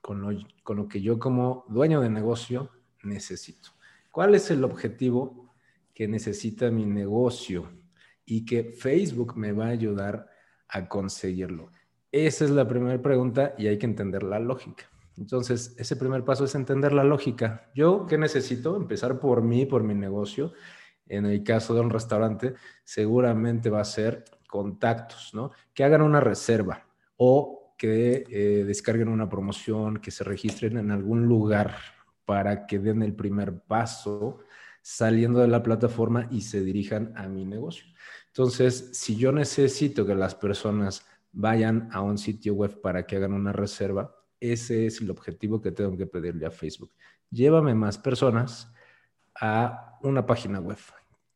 con 0.00 0.20
lo, 0.20 0.38
con 0.62 0.76
lo 0.76 0.88
que 0.88 1.00
yo 1.00 1.18
como 1.18 1.64
dueño 1.68 2.00
de 2.00 2.10
negocio 2.10 2.70
necesito. 3.02 3.70
¿Cuál 4.10 4.34
es 4.34 4.50
el 4.50 4.64
objetivo 4.64 5.50
que 5.94 6.08
necesita 6.08 6.70
mi 6.70 6.84
negocio 6.84 7.70
y 8.24 8.44
que 8.44 8.64
Facebook 8.64 9.36
me 9.36 9.52
va 9.52 9.66
a 9.66 9.70
ayudar 9.70 10.28
a 10.68 10.88
conseguirlo? 10.88 11.70
Esa 12.10 12.44
es 12.44 12.50
la 12.50 12.68
primera 12.68 13.00
pregunta 13.00 13.54
y 13.56 13.68
hay 13.68 13.78
que 13.78 13.86
entender 13.86 14.22
la 14.22 14.38
lógica. 14.38 14.84
Entonces, 15.16 15.74
ese 15.78 15.96
primer 15.96 16.24
paso 16.24 16.44
es 16.44 16.54
entender 16.54 16.92
la 16.92 17.04
lógica. 17.04 17.70
Yo, 17.74 18.06
¿qué 18.06 18.18
necesito? 18.18 18.76
Empezar 18.76 19.18
por 19.18 19.42
mí, 19.42 19.66
por 19.66 19.82
mi 19.82 19.94
negocio. 19.94 20.52
En 21.06 21.26
el 21.26 21.42
caso 21.42 21.74
de 21.74 21.80
un 21.80 21.90
restaurante, 21.90 22.54
seguramente 22.84 23.70
va 23.70 23.80
a 23.80 23.84
ser 23.84 24.24
contactos, 24.46 25.32
¿no? 25.34 25.50
Que 25.74 25.84
hagan 25.84 26.02
una 26.02 26.20
reserva 26.20 26.86
o 27.16 27.74
que 27.78 28.24
eh, 28.30 28.64
descarguen 28.64 29.08
una 29.08 29.28
promoción, 29.28 29.98
que 29.98 30.10
se 30.10 30.24
registren 30.24 30.76
en 30.76 30.90
algún 30.90 31.26
lugar 31.26 31.74
para 32.24 32.66
que 32.66 32.78
den 32.78 33.02
el 33.02 33.14
primer 33.14 33.60
paso 33.62 34.40
saliendo 34.82 35.40
de 35.40 35.48
la 35.48 35.62
plataforma 35.62 36.28
y 36.30 36.42
se 36.42 36.62
dirijan 36.62 37.12
a 37.16 37.28
mi 37.28 37.44
negocio. 37.44 37.86
Entonces, 38.28 38.90
si 38.92 39.16
yo 39.16 39.32
necesito 39.32 40.06
que 40.06 40.14
las 40.14 40.34
personas 40.34 41.06
vayan 41.32 41.88
a 41.92 42.00
un 42.00 42.18
sitio 42.18 42.54
web 42.54 42.80
para 42.80 43.06
que 43.06 43.16
hagan 43.16 43.32
una 43.32 43.52
reserva, 43.52 44.14
ese 44.40 44.86
es 44.86 45.00
el 45.00 45.10
objetivo 45.10 45.60
que 45.60 45.72
tengo 45.72 45.96
que 45.96 46.06
pedirle 46.06 46.46
a 46.46 46.50
Facebook. 46.50 46.92
Llévame 47.30 47.74
más 47.74 47.98
personas 47.98 48.71
a 49.40 49.98
una 50.02 50.26
página 50.26 50.60
web 50.60 50.78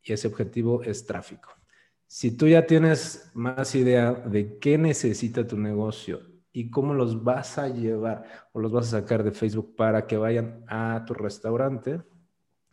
y 0.03 0.13
ese 0.13 0.27
objetivo 0.27 0.83
es 0.83 1.05
tráfico. 1.05 1.49
Si 2.05 2.37
tú 2.37 2.47
ya 2.47 2.65
tienes 2.65 3.31
más 3.33 3.75
idea 3.75 4.13
de 4.13 4.57
qué 4.59 4.77
necesita 4.77 5.45
tu 5.45 5.57
negocio 5.57 6.21
y 6.53 6.69
cómo 6.69 6.93
los 6.93 7.23
vas 7.23 7.57
a 7.57 7.67
llevar 7.67 8.23
o 8.53 8.59
los 8.59 8.71
vas 8.71 8.87
a 8.87 9.01
sacar 9.01 9.23
de 9.23 9.31
Facebook 9.31 9.75
para 9.75 10.07
que 10.07 10.15
vayan 10.15 10.63
a 10.67 11.03
tu 11.05 11.13
restaurante, 11.13 12.01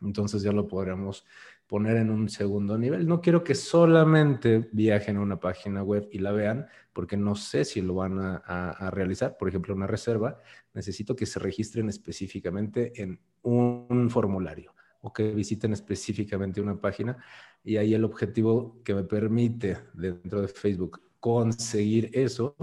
entonces 0.01 0.41
ya 0.41 0.53
lo 0.53 0.67
podríamos 0.67 1.25
poner 1.67 1.97
en 1.97 2.11
un 2.11 2.29
segundo 2.29 2.77
nivel. 2.77 3.05
No 3.07 3.19
quiero 3.19 3.43
que 3.43 3.55
solamente 3.55 4.69
viajen 4.71 5.17
a 5.17 5.21
una 5.21 5.39
página 5.39 5.83
web 5.83 6.07
y 6.11 6.19
la 6.19 6.31
vean, 6.31 6.67
porque 6.93 7.17
no 7.17 7.35
sé 7.35 7.65
si 7.65 7.81
lo 7.81 7.95
van 7.95 8.19
a, 8.19 8.37
a, 8.37 8.91
realizar. 8.91 9.35
Por 9.37 9.49
ejemplo, 9.49 9.73
una 9.73 9.87
reserva, 9.87 10.39
necesito 10.73 11.15
que 11.15 11.25
se 11.25 11.39
registren 11.39 11.89
específicamente 11.89 13.01
en 13.01 13.19
un 13.41 14.09
formulario 14.09 14.75
o 15.05 15.13
que 15.13 15.31
visiten 15.31 15.71
específicamente 15.71 16.59
una 16.59 16.81
página 16.81 17.15
y 17.63 17.77
ahí 17.77 17.93
el 17.93 18.03
objetivo 18.03 18.81
que 18.83 18.95
me 18.95 19.03
permite 19.03 19.77
dentro 19.93 20.41
de 20.41 20.47
Facebook 20.47 20.99
conseguir 21.19 22.09
eso 22.11 22.55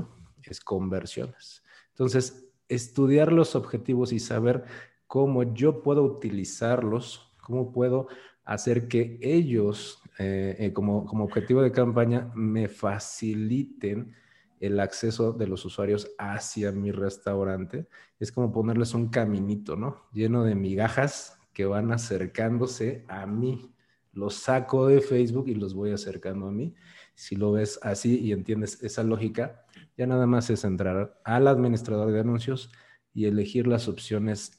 es 0.43 0.59
conversiones. 0.59 1.63
Entonces, 1.91 2.49
estudiar 2.69 3.33
los 3.33 3.55
objetivos 3.55 4.13
y 4.13 4.19
saber 4.19 4.65
cómo 5.07 5.55
yo 5.55 5.85
puedo 5.85 6.03
utilizarlos, 6.03 7.33
cómo 7.41 7.71
puedo 7.71 8.09
hacer 8.45 8.89
que 8.89 9.21
ellos, 9.23 10.03
eh, 10.19 10.57
eh, 10.59 10.73
como, 10.73 11.07
como 11.07 11.23
objetivo 11.23 11.63
de 11.63 11.71
campaña, 11.71 12.33
me 12.35 12.67
faciliten 12.67 14.17
el 14.59 14.81
acceso 14.81 15.33
de 15.33 15.47
los 15.47 15.65
usuarios 15.65 16.11
hacia 16.19 16.73
mi 16.73 16.91
restaurante. 16.91 17.87
Es 18.19 18.33
como 18.33 18.51
ponerles 18.51 18.95
un 18.95 19.11
caminito, 19.11 19.77
¿no? 19.77 20.09
Lleno 20.13 20.43
de 20.43 20.57
migajas 20.57 21.39
que 21.52 21.64
van 21.66 21.92
acercándose 21.92 23.04
a 23.09 23.26
mí. 23.26 23.73
Los 24.12 24.35
saco 24.35 24.88
de 24.88 25.00
Facebook 25.00 25.49
y 25.49 25.54
los 25.54 25.75
voy 25.75 25.92
acercando 25.92 26.49
a 26.49 26.52
mí. 26.52 26.75
Si 27.14 27.37
lo 27.37 27.52
ves 27.52 27.78
así 27.82 28.18
y 28.21 28.32
entiendes 28.32 28.82
esa 28.82 29.02
lógica, 29.02 29.64
ya 29.97 30.06
nada 30.06 30.26
más 30.26 30.50
es 30.50 30.64
entrar 30.64 31.21
al 31.25 31.49
administrador 31.49 32.12
de 32.12 32.21
anuncios 32.21 32.71
y 33.14 33.26
elegir 33.26 33.66
las 33.66 33.88
opciones 33.88 34.59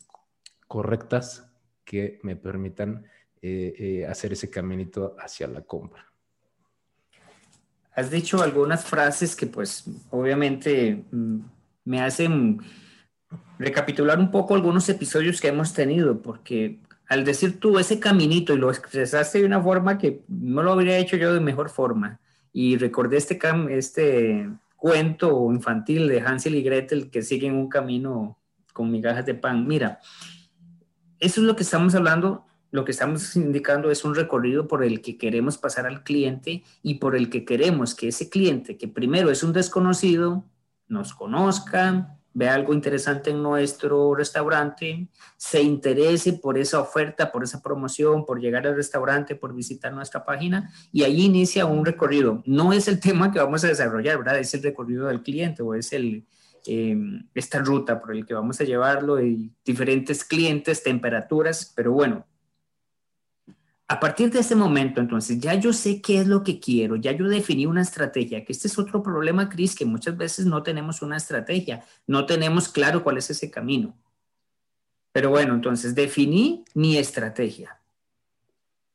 correctas 0.67 1.51
que 1.83 2.19
me 2.23 2.35
permitan 2.35 3.05
eh, 3.41 3.73
eh, 3.77 4.07
hacer 4.07 4.33
ese 4.33 4.49
caminito 4.49 5.15
hacia 5.19 5.47
la 5.47 5.61
compra. 5.61 6.11
Has 7.95 8.09
dicho 8.09 8.41
algunas 8.41 8.85
frases 8.85 9.35
que 9.35 9.45
pues 9.45 9.83
obviamente 10.09 11.03
mm, 11.11 11.39
me 11.85 12.01
hacen 12.01 12.59
recapitular 13.59 14.19
un 14.19 14.31
poco 14.31 14.55
algunos 14.55 14.87
episodios 14.89 15.39
que 15.39 15.47
hemos 15.47 15.73
tenido, 15.73 16.21
porque 16.21 16.79
al 17.07 17.23
decir 17.23 17.59
tú 17.59 17.79
ese 17.79 17.99
caminito 17.99 18.53
y 18.53 18.57
lo 18.57 18.69
expresaste 18.69 19.39
de 19.39 19.45
una 19.45 19.61
forma 19.61 19.97
que 19.97 20.23
no 20.27 20.63
lo 20.63 20.71
habría 20.71 20.97
hecho 20.97 21.17
yo 21.17 21.33
de 21.33 21.39
mejor 21.39 21.69
forma, 21.69 22.19
y 22.51 22.77
recordé 22.77 23.17
este, 23.17 23.39
este 23.69 24.49
cuento 24.75 25.51
infantil 25.51 26.07
de 26.07 26.21
Hansel 26.21 26.55
y 26.55 26.61
Gretel 26.61 27.09
que 27.09 27.21
siguen 27.21 27.55
un 27.55 27.69
camino 27.69 28.37
con 28.73 28.91
migajas 28.91 29.25
de 29.25 29.33
pan. 29.33 29.67
Mira, 29.67 29.99
eso 31.19 31.41
es 31.41 31.47
lo 31.47 31.55
que 31.55 31.63
estamos 31.63 31.95
hablando, 31.95 32.45
lo 32.71 32.83
que 32.83 32.91
estamos 32.91 33.35
indicando 33.35 33.91
es 33.91 34.03
un 34.03 34.15
recorrido 34.15 34.67
por 34.67 34.83
el 34.83 35.01
que 35.01 35.17
queremos 35.17 35.57
pasar 35.57 35.85
al 35.85 36.03
cliente 36.03 36.63
y 36.81 36.95
por 36.95 37.15
el 37.15 37.29
que 37.29 37.45
queremos 37.45 37.95
que 37.95 38.09
ese 38.09 38.29
cliente, 38.29 38.77
que 38.77 38.87
primero 38.87 39.29
es 39.29 39.43
un 39.43 39.53
desconocido, 39.53 40.43
nos 40.87 41.13
conozca, 41.13 42.17
vea 42.33 42.53
algo 42.53 42.73
interesante 42.73 43.29
en 43.29 43.43
nuestro 43.43 44.15
restaurante, 44.15 45.07
se 45.37 45.61
interese 45.61 46.33
por 46.33 46.57
esa 46.57 46.79
oferta, 46.79 47.31
por 47.31 47.43
esa 47.43 47.61
promoción, 47.61 48.25
por 48.25 48.39
llegar 48.39 48.65
al 48.65 48.75
restaurante, 48.75 49.35
por 49.35 49.53
visitar 49.53 49.93
nuestra 49.93 50.25
página 50.25 50.71
y 50.91 51.03
ahí 51.03 51.25
inicia 51.25 51.65
un 51.65 51.85
recorrido. 51.85 52.41
No 52.45 52.73
es 52.73 52.87
el 52.87 52.99
tema 53.01 53.31
que 53.31 53.39
vamos 53.39 53.63
a 53.63 53.67
desarrollar, 53.67 54.17
¿verdad? 54.17 54.39
Es 54.39 54.53
el 54.53 54.63
recorrido 54.63 55.07
del 55.07 55.21
cliente 55.21 55.61
o 55.61 55.75
es 55.75 55.93
el, 55.93 56.25
em, 56.65 57.27
esta 57.35 57.59
ruta 57.59 57.99
por 57.99 58.15
el 58.15 58.25
que 58.25 58.33
vamos 58.33 58.59
a 58.59 58.63
llevarlo 58.63 59.21
y 59.23 59.51
diferentes 59.63 60.25
clientes, 60.25 60.81
temperaturas, 60.81 61.71
pero 61.75 61.91
bueno, 61.91 62.25
a 63.87 63.99
partir 63.99 64.31
de 64.31 64.39
ese 64.39 64.55
momento, 64.55 65.01
entonces, 65.01 65.39
ya 65.39 65.55
yo 65.55 65.73
sé 65.73 66.01
qué 66.01 66.19
es 66.21 66.27
lo 66.27 66.43
que 66.43 66.59
quiero, 66.59 66.95
ya 66.95 67.11
yo 67.11 67.27
definí 67.27 67.65
una 67.65 67.81
estrategia, 67.81 68.45
que 68.45 68.53
este 68.53 68.67
es 68.67 68.79
otro 68.79 69.03
problema, 69.03 69.49
Cris, 69.49 69.75
que 69.75 69.85
muchas 69.85 70.15
veces 70.17 70.45
no 70.45 70.63
tenemos 70.63 71.01
una 71.01 71.17
estrategia, 71.17 71.83
no 72.07 72.25
tenemos 72.25 72.69
claro 72.69 73.03
cuál 73.03 73.17
es 73.17 73.29
ese 73.29 73.51
camino. 73.51 73.93
Pero 75.11 75.29
bueno, 75.29 75.53
entonces, 75.53 75.93
definí 75.93 76.65
mi 76.73 76.97
estrategia. 76.97 77.79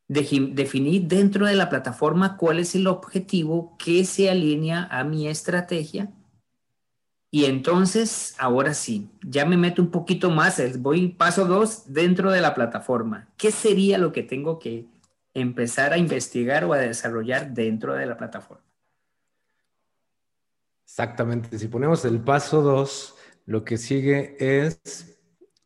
definí 0.09 1.01
dentro 1.01 1.47
de 1.47 1.55
la 1.55 1.69
plataforma 1.69 2.37
cuál 2.37 2.59
es 2.59 2.75
el 2.75 2.87
objetivo 2.87 3.77
que 3.79 4.05
se 4.05 4.31
alinea 4.31 4.89
a 4.91 5.05
mi 5.05 5.29
estrategia. 5.29 6.11
Y 7.31 7.45
entonces, 7.45 8.35
ahora 8.39 8.73
sí, 8.73 9.11
ya 9.23 9.45
me 9.45 9.59
meto 9.59 9.83
un 9.83 9.91
poquito 9.91 10.31
más, 10.31 10.61
voy 10.81 11.09
paso 11.09 11.45
dos 11.45 11.93
dentro 11.93 12.31
de 12.31 12.41
la 12.41 12.55
plataforma. 12.55 13.29
¿Qué 13.37 13.51
sería 13.51 13.99
lo 13.99 14.13
que 14.13 14.23
tengo 14.23 14.59
que 14.59 14.87
empezar 15.35 15.93
a 15.93 15.99
investigar 15.99 16.65
o 16.65 16.73
a 16.73 16.79
desarrollar 16.79 17.53
dentro 17.53 17.95
de 17.95 18.07
la 18.07 18.17
plataforma? 18.17 18.65
Exactamente. 20.85 21.59
Si 21.59 21.69
ponemos 21.69 22.05
el 22.07 22.21
paso 22.21 22.63
dos, 22.63 23.15
lo 23.45 23.63
que 23.63 23.77
sigue 23.77 24.37
es 24.39 25.21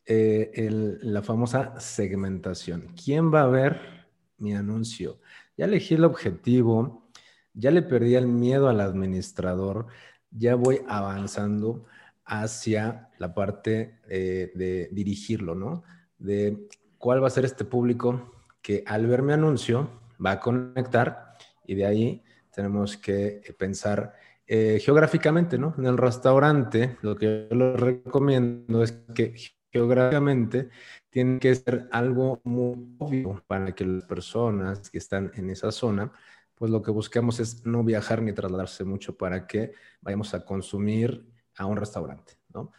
eh, 0.05 0.69
la 1.01 1.21
famosa 1.21 1.79
segmentación. 1.79 2.93
¿Quién 3.01 3.33
va 3.33 3.43
a 3.43 3.47
ver 3.47 4.09
mi 4.37 4.53
anuncio? 4.53 5.21
Ya 5.55 5.63
elegí 5.65 5.95
el 5.95 6.03
objetivo, 6.03 7.09
ya 7.53 7.71
le 7.71 7.83
perdí 7.83 8.15
el 8.15 8.27
miedo 8.27 8.67
al 8.67 8.81
administrador 8.81 9.87
ya 10.35 10.55
voy 10.55 10.81
avanzando 10.87 11.85
hacia 12.25 13.09
la 13.17 13.33
parte 13.33 13.99
eh, 14.09 14.51
de 14.55 14.89
dirigirlo, 14.91 15.55
¿no? 15.55 15.83
De 16.17 16.67
cuál 16.97 17.21
va 17.21 17.27
a 17.27 17.31
ser 17.31 17.45
este 17.45 17.65
público 17.65 18.33
que 18.61 18.83
al 18.85 19.07
ver 19.07 19.21
mi 19.21 19.33
anuncio 19.33 20.01
va 20.23 20.31
a 20.31 20.39
conectar 20.39 21.35
y 21.65 21.75
de 21.75 21.85
ahí 21.85 22.23
tenemos 22.51 22.97
que 22.97 23.41
pensar 23.57 24.13
eh, 24.45 24.79
geográficamente, 24.81 25.57
¿no? 25.57 25.73
En 25.77 25.85
el 25.85 25.97
restaurante, 25.97 26.97
lo 27.01 27.15
que 27.15 27.47
yo 27.49 27.55
les 27.55 27.79
recomiendo 27.79 28.83
es 28.83 28.91
que 29.13 29.33
geográficamente 29.71 30.69
tiene 31.09 31.39
que 31.39 31.55
ser 31.55 31.87
algo 31.91 32.39
muy 32.43 32.95
obvio 32.99 33.43
para 33.47 33.73
que 33.73 33.85
las 33.85 34.05
personas 34.05 34.89
que 34.89 34.99
están 34.99 35.31
en 35.35 35.49
esa 35.49 35.71
zona 35.71 36.11
pues 36.55 36.71
lo 36.71 36.81
que 36.81 36.91
buscamos 36.91 37.39
es 37.39 37.65
no 37.65 37.83
viajar 37.83 38.21
ni 38.21 38.33
trasladarse 38.33 38.83
mucho 38.83 39.17
para 39.17 39.47
que 39.47 39.73
vayamos 40.01 40.33
a 40.33 40.45
consumir 40.45 41.25
a 41.57 41.65
un 41.65 41.77
restaurante, 41.77 42.33
¿no? 42.53 42.71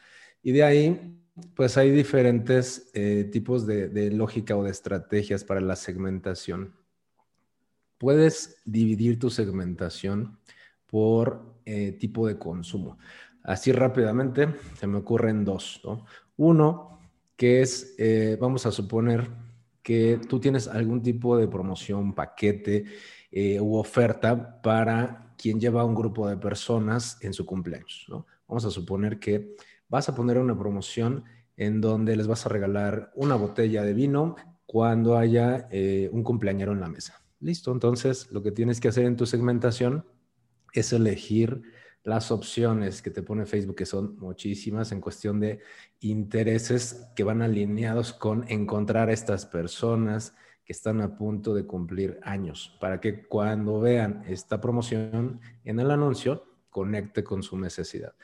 Y 0.43 0.52
de 0.52 0.62
ahí, 0.62 1.19
pues 1.54 1.76
hay 1.76 1.90
diferentes 1.90 2.90
eh, 2.95 3.28
tipos 3.33 3.66
de, 3.66 4.11
lógica 4.11 4.57
o 4.57 4.62
de 4.62 4.71
estrategias 4.71 5.43
para 5.43 5.61
la 5.61 5.75
segmentación. 5.75 6.75
Puedes 7.99 8.61
dividir 8.64 9.19
tu 9.19 9.31
segmentación 9.31 10.38
por 10.87 11.57
eh, 11.64 11.93
tipo 11.93 12.26
de 12.26 12.38
consumo. 12.38 12.99
Así 13.43 13.73
rápidamente 13.73 14.54
se 14.78 14.87
me 14.87 14.99
ocurren 14.99 15.45
dos. 15.45 15.81
Uno, 16.37 17.00
que 17.37 17.62
es, 17.62 17.95
eh, 17.99 18.37
vamos 18.40 18.66
a 18.66 18.73
suponer 18.73 19.31
que 19.83 20.19
tú 20.28 20.40
tienes 20.40 20.66
algún 20.69 21.02
tipo 21.02 21.37
de 21.37 21.49
promoción, 21.49 22.14
paquete 22.14 22.85
eh, 23.37 23.61
u 23.61 23.75
oferta 23.75 24.62
para 24.62 25.35
quien 25.37 25.59
lleva 25.59 25.85
un 25.85 25.97
grupo 25.97 26.29
de 26.29 26.37
personas 26.37 27.19
en 27.21 27.33
su 27.33 27.45
cumpleaños. 27.45 28.07
Vamos 28.47 28.64
a 28.64 28.71
suponer 28.71 29.19
que 29.19 29.57
vas 29.88 30.09
a 30.09 30.14
poner 30.14 30.38
una 30.38 30.57
promoción 30.57 31.25
en 31.57 31.81
donde 31.81 32.14
les 32.14 32.29
vas 32.29 32.47
a 32.47 32.49
regalar 32.49 33.11
una 33.17 33.35
botella 33.35 33.83
de 33.83 33.93
vino 33.93 34.37
cuando 34.67 35.19
haya 35.19 35.69
un 36.12 36.23
cumpleañero 36.23 36.71
en 36.71 36.81
la 36.81 36.88
mesa. 36.88 37.25
Listo, 37.41 37.73
entonces 37.73 38.31
lo 38.31 38.43
que 38.43 38.53
tienes 38.53 38.81
que 38.81 38.88
hacer 38.88 39.05
en 39.05 39.17
tu 39.17 39.26
segmentación 39.26 40.07
es 40.73 40.93
elegir 40.93 41.62
las 42.05 42.31
opciones 42.31 43.00
que 43.00 43.11
te 43.11 43.23
pone 43.23 43.47
Facebook, 43.47 43.76
que 43.76 43.87
son 43.87 44.17
muchísimas 44.19 44.93
en 44.93 45.00
cuestión 45.00 45.41
de 45.41 45.61
intereses 46.00 47.09
que 47.17 47.25
van 47.25 47.41
alineados 47.41 48.12
con 48.12 48.45
encontrar 48.49 49.09
a 49.09 49.12
estas 49.12 49.47
personas 49.47 50.35
que 50.64 50.73
están 50.73 51.00
a 51.00 51.14
punto 51.14 51.54
de 51.54 51.66
cumplir 51.66 52.18
años, 52.23 52.76
para 52.80 53.00
que 53.00 53.26
cuando 53.26 53.80
vean 53.80 54.25
esta 54.26 54.61
promoción 54.61 55.40
en 55.64 55.80
el 55.80 55.90
anuncio, 55.90 56.44
conecte 56.71 57.23
con 57.23 57.42
su 57.42 57.59
necesidad. 57.59 58.14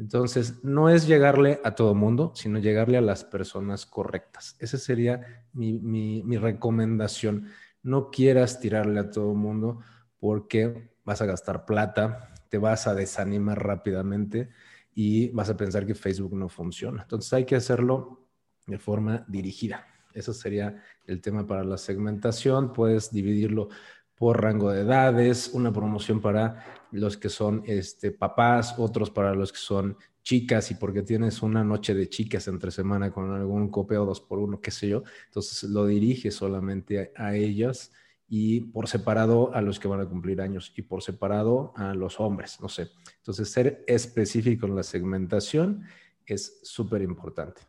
Entonces, 0.00 0.64
no 0.64 0.88
es 0.88 1.06
llegarle 1.06 1.60
a 1.62 1.74
todo 1.74 1.94
mundo, 1.94 2.32
sino 2.34 2.58
llegarle 2.58 2.96
a 2.96 3.02
las 3.02 3.22
personas 3.22 3.84
correctas. 3.84 4.56
Esa 4.58 4.78
sería 4.78 5.44
mi, 5.52 6.22
recomendación. 6.38 7.48
No 7.82 8.10
quieras 8.10 8.60
tirarle 8.60 8.98
a 8.98 9.10
todo 9.10 9.34
mundo 9.34 9.80
porque 10.18 10.90
vas 11.04 11.20
a 11.20 11.26
gastar 11.26 11.66
plata, 11.66 12.32
te 12.48 12.56
vas 12.56 12.86
a 12.86 12.94
desanimar 12.94 13.62
rápidamente 13.62 14.48
y 14.94 15.28
vas 15.30 15.50
a 15.50 15.56
pensar 15.56 15.86
que 15.86 15.94
Facebook 15.94 16.34
no 16.34 16.48
funciona. 16.48 17.02
Entonces 17.02 17.30
hay 17.34 17.44
que 17.44 17.56
hacerlo 17.56 18.26
de 18.66 18.78
forma 18.78 19.26
dirigida. 19.28 19.86
Eso 20.14 20.32
sería 20.32 20.82
el 21.06 21.20
tema 21.20 21.46
para 21.46 21.64
la 21.64 21.78
segmentación. 21.78 22.72
Puedes 22.72 23.12
dividirlo 23.12 23.68
por 24.14 24.42
rango 24.42 24.70
de 24.70 24.82
edades, 24.82 25.50
una 25.54 25.72
promoción 25.72 26.20
para 26.20 26.64
los 26.90 27.16
que 27.16 27.28
son 27.28 27.62
este, 27.66 28.10
papás, 28.10 28.74
otros 28.78 29.10
para 29.10 29.34
los 29.34 29.52
que 29.52 29.58
son 29.58 29.96
chicas 30.22 30.70
y 30.70 30.74
porque 30.74 31.02
tienes 31.02 31.42
una 31.42 31.64
noche 31.64 31.94
de 31.94 32.08
chicas 32.08 32.46
entre 32.48 32.70
semana 32.70 33.10
con 33.10 33.32
algún 33.32 33.70
copeo 33.70 34.04
dos 34.04 34.20
por 34.20 34.38
uno, 34.38 34.60
qué 34.60 34.70
sé 34.70 34.88
yo. 34.88 35.02
Entonces 35.26 35.70
lo 35.70 35.86
dirige 35.86 36.30
solamente 36.30 37.12
a 37.16 37.34
ellas 37.34 37.92
y 38.28 38.60
por 38.60 38.86
separado 38.88 39.52
a 39.54 39.60
los 39.60 39.80
que 39.80 39.88
van 39.88 40.00
a 40.00 40.06
cumplir 40.06 40.40
años 40.40 40.72
y 40.76 40.82
por 40.82 41.02
separado 41.02 41.72
a 41.74 41.94
los 41.94 42.20
hombres, 42.20 42.60
no 42.60 42.68
sé. 42.68 42.90
Entonces, 43.16 43.50
ser 43.50 43.84
específico 43.88 44.66
en 44.66 44.76
la 44.76 44.84
segmentación 44.84 45.82
es 46.24 46.60
súper 46.62 47.02
importante. 47.02 47.62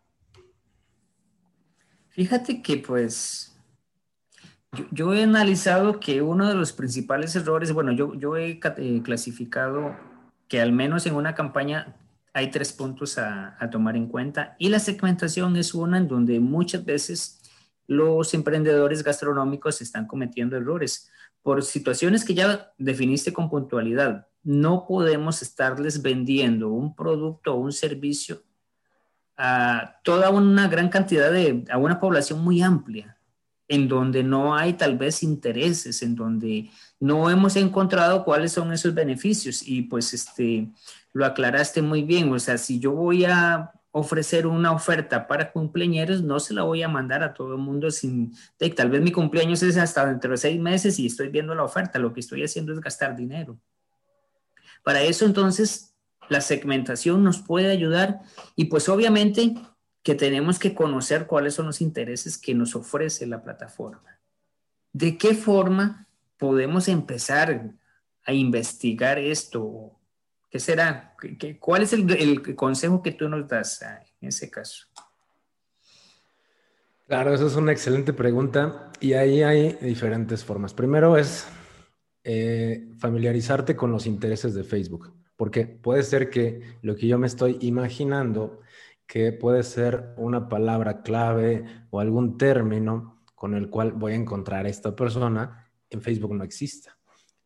Fíjate 2.11 2.61
que 2.61 2.77
pues 2.77 3.55
yo, 4.91 5.13
he 5.13 5.23
analizado 5.23 5.99
que 5.99 6.21
uno 6.21 6.47
de 6.47 6.55
los 6.55 6.73
principales 6.73 7.35
errores, 7.35 7.73
bueno, 7.73 7.91
yo, 7.91 8.13
yo 8.15 8.35
he 8.37 8.59
eh, 8.77 9.01
clasificado 9.03 9.95
que 10.47 10.61
al 10.61 10.71
menos 10.71 11.05
en 11.05 11.15
una 11.15 11.35
campaña 11.35 11.95
hay 12.33 12.51
tres 12.51 12.73
puntos 12.73 13.17
a, 13.17 13.57
a 13.59 13.69
tomar 13.69 13.95
en 13.95 14.07
cuenta 14.07 14.55
y 14.59 14.69
la 14.69 14.79
segmentación 14.79 15.55
es 15.57 15.73
una 15.73 15.97
en 15.97 16.07
donde 16.07 16.39
muchas 16.39 16.85
veces 16.85 17.41
los 17.87 18.33
emprendedores 18.33 19.03
gastronómicos 19.03 19.81
están 19.81 20.07
cometiendo 20.07 20.55
errores 20.57 21.11
por 21.41 21.63
situaciones 21.63 22.23
que 22.23 22.33
ya 22.33 22.71
definiste 22.77 23.33
con 23.33 23.49
puntualidad. 23.49 24.27
No 24.43 24.85
podemos 24.87 25.41
estarles 25.41 26.01
vendiendo 26.01 26.69
un 26.69 26.95
producto 26.95 27.53
o 27.53 27.59
un 27.59 27.71
servicio 27.71 28.43
a 29.43 29.99
toda 30.03 30.29
una 30.29 30.67
gran 30.67 30.89
cantidad 30.89 31.31
de, 31.31 31.65
a 31.71 31.79
una 31.79 31.99
población 31.99 32.43
muy 32.43 32.61
amplia, 32.61 33.17
en 33.67 33.87
donde 33.87 34.21
no 34.21 34.55
hay 34.55 34.73
tal 34.73 34.99
vez 34.99 35.23
intereses, 35.23 36.03
en 36.03 36.15
donde 36.15 36.69
no 36.99 37.27
hemos 37.27 37.55
encontrado 37.55 38.23
cuáles 38.23 38.51
son 38.51 38.71
esos 38.71 38.93
beneficios. 38.93 39.67
Y 39.67 39.81
pues 39.81 40.13
este, 40.13 40.69
lo 41.11 41.25
aclaraste 41.25 41.81
muy 41.81 42.03
bien, 42.03 42.31
o 42.31 42.37
sea, 42.37 42.59
si 42.59 42.79
yo 42.79 42.91
voy 42.91 43.25
a 43.25 43.71
ofrecer 43.89 44.45
una 44.45 44.73
oferta 44.73 45.27
para 45.27 45.51
cumpleaños, 45.51 46.21
no 46.21 46.39
se 46.39 46.53
la 46.53 46.61
voy 46.61 46.83
a 46.83 46.87
mandar 46.87 47.23
a 47.23 47.33
todo 47.33 47.55
el 47.55 47.61
mundo 47.61 47.89
sin, 47.89 48.35
tal 48.75 48.91
vez 48.91 49.01
mi 49.01 49.11
cumpleaños 49.11 49.63
es 49.63 49.75
hasta 49.75 50.05
dentro 50.05 50.29
de 50.29 50.37
seis 50.37 50.61
meses 50.61 50.99
y 50.99 51.07
estoy 51.07 51.29
viendo 51.29 51.55
la 51.55 51.63
oferta, 51.63 51.97
lo 51.97 52.13
que 52.13 52.19
estoy 52.19 52.43
haciendo 52.43 52.73
es 52.73 52.79
gastar 52.79 53.15
dinero. 53.15 53.57
Para 54.83 55.01
eso 55.01 55.25
entonces 55.25 55.90
la 56.31 56.39
segmentación 56.39 57.23
nos 57.23 57.39
puede 57.41 57.69
ayudar 57.69 58.21
y 58.55 58.65
pues 58.65 58.87
obviamente 58.87 59.53
que 60.01 60.15
tenemos 60.15 60.59
que 60.59 60.73
conocer 60.73 61.27
cuáles 61.27 61.55
son 61.55 61.65
los 61.65 61.81
intereses 61.81 62.37
que 62.37 62.55
nos 62.55 62.73
ofrece 62.73 63.27
la 63.27 63.43
plataforma. 63.43 64.17
¿De 64.93 65.17
qué 65.17 65.35
forma 65.35 66.07
podemos 66.37 66.87
empezar 66.87 67.73
a 68.23 68.33
investigar 68.33 69.19
esto 69.19 69.97
¿Qué 70.49 70.59
será? 70.59 71.15
cuál 71.59 71.83
es 71.83 71.93
el, 71.93 72.55
consejo 72.55 73.01
que 73.01 73.13
tú 73.13 73.29
nos 73.29 73.47
das 73.47 73.81
ah, 73.83 74.01
en 74.19 74.27
ese 74.29 74.49
caso? 74.49 74.85
Claro, 77.07 77.33
esa 77.33 77.47
es 77.47 77.55
una 77.55 77.71
excelente 77.71 78.13
pregunta 78.13 78.91
y 78.99 79.13
ahí 79.13 79.43
hay 79.43 79.73
diferentes 79.81 80.43
formas. 80.43 80.73
Primero 80.73 81.17
es 81.17 81.45
eh, 82.23 82.89
familiarizarte 82.99 83.75
con 83.75 83.91
los 83.91 84.05
intereses 84.05 84.53
de 84.53 84.65
Facebook, 84.65 85.13
porque 85.41 85.65
puede 85.65 86.03
ser 86.03 86.29
que 86.29 86.77
lo 86.83 86.95
que 86.95 87.07
yo 87.07 87.17
me 87.17 87.25
estoy 87.25 87.57
imaginando, 87.61 88.59
que 89.07 89.31
puede 89.31 89.63
ser 89.63 90.13
una 90.17 90.47
palabra 90.47 91.01
clave 91.01 91.65
o 91.89 91.99
algún 91.99 92.37
término 92.37 93.23
con 93.33 93.55
el 93.55 93.67
cual 93.67 93.93
voy 93.93 94.11
a 94.11 94.17
encontrar 94.17 94.67
a 94.67 94.69
esta 94.69 94.95
persona, 94.95 95.67
en 95.89 95.99
Facebook 96.03 96.35
no 96.35 96.43
exista. 96.43 96.95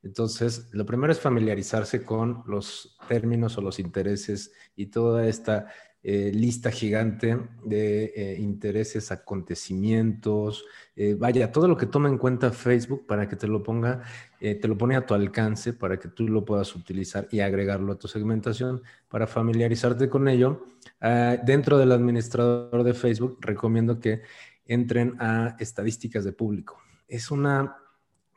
Entonces, 0.03 0.67
lo 0.73 0.85
primero 0.85 1.13
es 1.13 1.21
familiarizarse 1.21 2.03
con 2.03 2.43
los 2.47 2.97
términos 3.07 3.57
o 3.57 3.61
los 3.61 3.79
intereses 3.79 4.51
y 4.75 4.87
toda 4.87 5.25
esta 5.25 5.67
eh, 6.07 6.31
lista 6.31 6.69
gigante 6.69 7.35
de 7.63 8.13
eh, 8.15 8.37
intereses, 8.39 9.11
acontecimientos, 9.11 10.63
eh, 10.95 11.15
vaya, 11.15 11.51
todo 11.51 11.67
lo 11.67 11.75
que 11.75 11.87
toma 11.87 12.09
en 12.09 12.19
cuenta 12.19 12.51
Facebook 12.51 13.07
para 13.07 13.27
que 13.27 13.35
te 13.35 13.47
lo 13.47 13.63
ponga, 13.63 14.03
te 14.39 14.67
lo 14.67 14.77
pone 14.77 14.95
a 14.95 15.03
tu 15.03 15.15
alcance 15.15 15.73
para 15.73 15.97
que 15.97 16.07
tú 16.07 16.27
lo 16.27 16.45
puedas 16.45 16.75
utilizar 16.75 17.27
y 17.31 17.39
agregarlo 17.39 17.93
a 17.93 17.97
tu 17.97 18.07
segmentación 18.07 18.83
para 19.09 19.25
familiarizarte 19.25 20.07
con 20.07 20.27
ello. 20.27 20.67
Ah, 21.01 21.37
dentro 21.43 21.79
del 21.79 21.91
administrador 21.91 22.83
de 22.83 22.93
Facebook, 22.93 23.39
recomiendo 23.41 23.99
que 23.99 24.21
entren 24.67 25.15
a 25.19 25.55
estadísticas 25.57 26.23
de 26.23 26.33
público. 26.33 26.77
Es 27.07 27.31
una, 27.31 27.77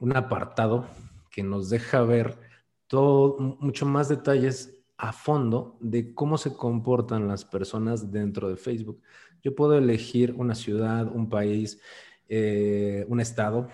un 0.01 0.17
apartado 0.17 0.87
que 1.31 1.43
nos 1.43 1.69
deja 1.69 2.01
ver 2.01 2.39
todo, 2.87 3.37
mucho 3.61 3.85
más 3.85 4.09
detalles 4.09 4.78
a 4.99 5.13
fondo 5.13 5.77
de 5.81 6.13
cómo 6.13 6.37
se 6.37 6.55
comportan 6.55 7.29
las 7.29 7.45
personas 7.45 8.11
dentro 8.11 8.49
de 8.49 8.57
Facebook. 8.57 9.01
Yo 9.43 9.55
puedo 9.55 9.79
elegir 9.79 10.35
una 10.37 10.57
ciudad, 10.57 11.07
un 11.07 11.29
país, 11.29 11.81
eh, 12.29 13.07
un 13.09 13.21
estado, 13.21 13.69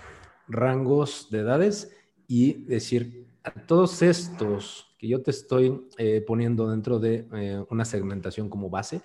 rangos 0.47 1.29
de 1.31 1.41
edades 1.41 1.97
y 2.29 2.65
decir 2.65 3.27
a 3.43 3.51
todos 3.51 4.03
estos 4.03 4.95
que 4.99 5.09
yo 5.09 5.23
te 5.23 5.31
estoy 5.31 5.89
eh, 5.97 6.23
poniendo 6.27 6.71
dentro 6.71 6.99
de 6.99 7.27
eh, 7.33 7.65
una 7.71 7.87
segmentación 7.87 8.51
como 8.51 8.69
base, 8.69 9.01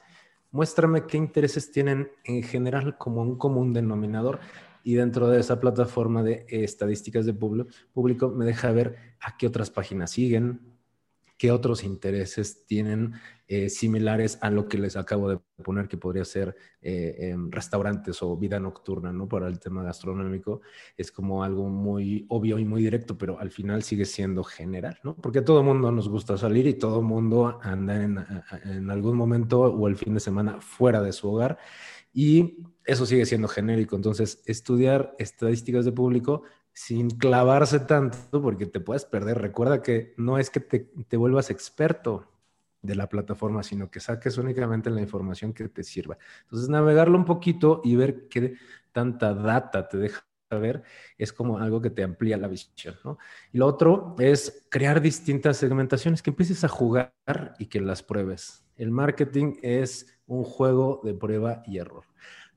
muéstrame 0.52 1.06
qué 1.06 1.18
intereses 1.18 1.72
tienen 1.72 2.12
en 2.26 2.44
general 2.44 2.98
como 2.98 3.22
un 3.22 3.38
común 3.38 3.72
denominador 3.72 4.40
y 4.84 4.96
dentro 4.96 5.30
de 5.30 5.40
esa 5.40 5.60
plataforma 5.60 6.24
de 6.24 6.46
estadísticas 6.50 7.26
de 7.26 7.34
público 7.34 8.30
me 8.30 8.46
deja 8.46 8.72
ver 8.72 8.96
a 9.22 9.38
qué 9.38 9.48
otras 9.48 9.70
páginas 9.70 10.12
siguen, 10.12 10.69
qué 11.40 11.52
otros 11.54 11.86
intereses 11.86 12.66
tienen 12.66 13.14
eh, 13.48 13.70
similares 13.70 14.38
a 14.42 14.52
lo 14.52 14.68
que 14.68 14.78
les 14.78 14.98
acabo 14.98 15.30
de 15.30 15.40
poner, 15.64 15.88
que 15.88 15.98
podría 15.98 16.26
ser 16.26 16.54
eh, 16.82 17.34
restaurantes 17.50 18.22
o 18.22 18.36
vida 18.36 18.60
nocturna, 18.60 19.14
¿no? 19.14 19.28
Para 19.30 19.48
el 19.48 19.58
tema 19.58 19.82
gastronómico 19.82 20.60
es 20.98 21.14
como 21.14 21.42
algo 21.42 21.70
muy 21.70 22.26
obvio 22.28 22.60
y 22.60 22.66
muy 22.66 22.84
directo, 22.84 23.18
pero 23.18 23.40
al 23.40 23.52
final 23.52 23.84
sigue 23.84 24.04
siendo 24.04 24.44
general, 24.44 25.00
¿no? 25.02 25.16
Porque 25.16 25.42
todo 25.42 25.64
mundo 25.64 25.92
nos 25.94 26.10
gusta 26.10 26.38
salir 26.38 26.68
y 26.68 26.74
todo 26.74 27.02
mundo 27.02 27.58
anda 27.64 28.04
en, 28.04 28.20
en 28.66 28.92
algún 28.92 29.16
momento 29.16 29.62
o 29.62 29.88
el 29.88 29.96
fin 29.96 30.16
de 30.16 30.20
semana 30.20 30.60
fuera 30.60 31.02
de 31.02 31.14
su 31.14 31.30
hogar 31.32 31.58
y 32.14 32.58
eso 32.86 33.06
sigue 33.06 33.26
siendo 33.26 33.48
genérico. 33.48 33.96
Entonces, 33.96 34.42
estudiar 34.46 35.16
estadísticas 35.20 35.86
de 35.86 35.94
público 35.94 36.44
sin 36.80 37.10
clavarse 37.10 37.82
tanto, 37.82 38.42
porque 38.42 38.66
te 38.66 38.80
puedes 38.80 39.04
perder. 39.04 39.38
Recuerda 39.40 39.82
que 39.84 40.14
no 40.16 40.38
es 40.38 40.50
que 40.50 40.62
te, 40.62 41.18
vuelvas 41.18 41.50
experto 41.50 42.32
de 42.82 42.96
la 42.96 43.10
plataforma, 43.10 43.64
sino 43.64 43.92
que 43.92 44.00
saques 44.00 44.38
únicamente 44.38 44.90
la 44.90 45.02
información 45.02 45.52
que 45.52 45.68
te 45.68 45.84
sirva. 45.84 46.18
Entonces, 46.44 46.70
navegarlo 46.70 47.18
un 47.18 47.26
poquito 47.26 47.82
y 47.84 47.98
ver 47.98 48.30
qué 48.30 48.56
tanta 48.94 49.34
data 49.34 49.90
te 49.90 49.98
deja 49.98 50.26
ver, 50.52 50.82
es 51.18 51.34
como 51.34 51.60
algo 51.60 51.82
que 51.82 51.90
te 51.90 52.02
amplía 52.02 52.38
la 52.38 52.48
visión, 52.48 52.96
¿no? 53.04 53.18
Y 53.52 53.58
lo 53.58 53.68
otro 53.68 54.16
es 54.18 54.66
crear 54.70 55.02
distintas 55.02 55.58
segmentaciones, 55.58 56.22
que 56.22 56.30
empieces 56.30 56.64
a 56.64 56.70
jugar 56.70 57.14
y 57.60 57.66
que 57.66 57.82
las 57.82 58.04
pruebes. 58.04 58.64
El 58.78 58.92
marketing 58.92 59.58
es 59.62 60.18
un 60.28 60.46
juego 60.46 61.02
de 61.04 61.14
prueba 61.14 61.62
y 61.66 61.78
error. 61.78 62.06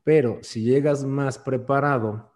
Pero 0.05 0.39
si 0.43 0.63
llegas 0.63 1.05
más 1.05 1.39
preparado, 1.39 2.32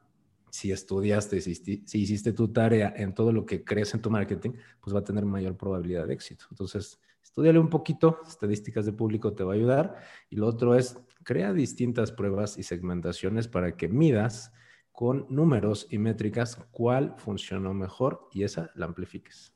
si 0.56 0.72
estudiaste, 0.72 1.38
si, 1.42 1.54
si 1.54 2.00
hiciste 2.00 2.32
tu 2.32 2.48
tarea 2.48 2.94
en 2.96 3.12
todo 3.12 3.30
lo 3.30 3.44
que 3.44 3.62
crees 3.62 3.92
en 3.92 4.00
tu 4.00 4.10
marketing, 4.10 4.52
pues 4.80 4.94
va 4.94 5.00
a 5.00 5.04
tener 5.04 5.26
mayor 5.26 5.54
probabilidad 5.54 6.06
de 6.06 6.14
éxito. 6.14 6.46
Entonces, 6.50 6.98
estudiale 7.22 7.58
un 7.58 7.68
poquito, 7.68 8.20
estadísticas 8.26 8.86
de 8.86 8.94
público 8.94 9.34
te 9.34 9.44
va 9.44 9.52
a 9.52 9.56
ayudar. 9.56 9.96
Y 10.30 10.36
lo 10.36 10.46
otro 10.46 10.74
es, 10.74 10.96
crea 11.24 11.52
distintas 11.52 12.10
pruebas 12.10 12.56
y 12.56 12.62
segmentaciones 12.62 13.48
para 13.48 13.76
que 13.76 13.88
midas 13.88 14.50
con 14.92 15.26
números 15.28 15.88
y 15.90 15.98
métricas 15.98 16.56
cuál 16.70 17.14
funcionó 17.18 17.74
mejor 17.74 18.26
y 18.32 18.44
esa 18.44 18.70
la 18.76 18.86
amplifiques. 18.86 19.52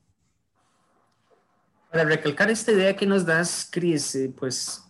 Para 1.90 2.04
recalcar 2.04 2.50
esta 2.50 2.72
idea 2.72 2.94
que 2.94 3.06
nos 3.06 3.24
das, 3.24 3.66
Cris, 3.72 4.14
eh, 4.16 4.34
pues 4.36 4.84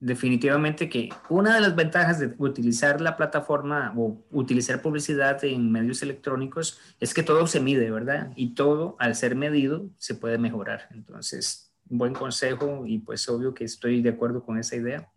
definitivamente 0.00 0.88
que 0.88 1.08
una 1.28 1.54
de 1.54 1.60
las 1.60 1.74
ventajas 1.74 2.18
de 2.18 2.34
utilizar 2.38 3.00
la 3.00 3.16
plataforma 3.16 3.92
o 3.96 4.22
utilizar 4.30 4.82
publicidad 4.82 5.42
en 5.44 5.72
medios 5.72 6.02
electrónicos 6.02 6.78
es 7.00 7.14
que 7.14 7.22
todo 7.22 7.46
se 7.46 7.60
mide, 7.60 7.90
¿verdad? 7.90 8.32
Y 8.36 8.54
todo 8.54 8.96
al 8.98 9.14
ser 9.14 9.34
medido 9.34 9.88
se 9.98 10.14
puede 10.14 10.38
mejorar. 10.38 10.88
Entonces, 10.90 11.72
buen 11.84 12.12
consejo 12.12 12.84
y 12.86 12.98
pues 12.98 13.28
obvio 13.28 13.54
que 13.54 13.64
estoy 13.64 14.02
de 14.02 14.10
acuerdo 14.10 14.44
con 14.44 14.58
esa 14.58 14.76
idea. 14.76 15.10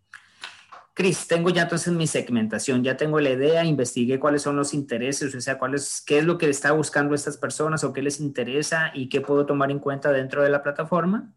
Cris, 0.93 1.27
tengo 1.27 1.51
ya 1.51 1.63
entonces 1.63 1.93
mi 1.93 2.07
segmentación, 2.07 2.83
ya 2.83 2.97
tengo 2.97 3.19
la 3.19 3.29
idea, 3.29 3.63
investigué 3.63 4.19
cuáles 4.19 4.41
son 4.41 4.55
los 4.55 4.73
intereses, 4.73 5.35
o 5.35 5.41
sea, 5.41 5.59
cuál 5.59 5.75
es, 5.75 6.01
qué 6.03 6.17
es 6.17 6.25
lo 6.25 6.39
que 6.39 6.49
está 6.49 6.71
buscando 6.71 7.13
estas 7.13 7.37
personas 7.37 7.83
o 7.83 7.93
qué 7.93 8.01
les 8.01 8.19
interesa 8.19 8.91
y 8.95 9.07
qué 9.07 9.21
puedo 9.21 9.45
tomar 9.45 9.69
en 9.69 9.77
cuenta 9.77 10.11
dentro 10.11 10.41
de 10.41 10.49
la 10.49 10.63
plataforma. 10.63 11.35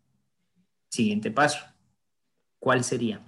Siguiente 0.88 1.31
paso, 1.31 1.59
¿cuál 2.59 2.85
sería? 2.85 3.20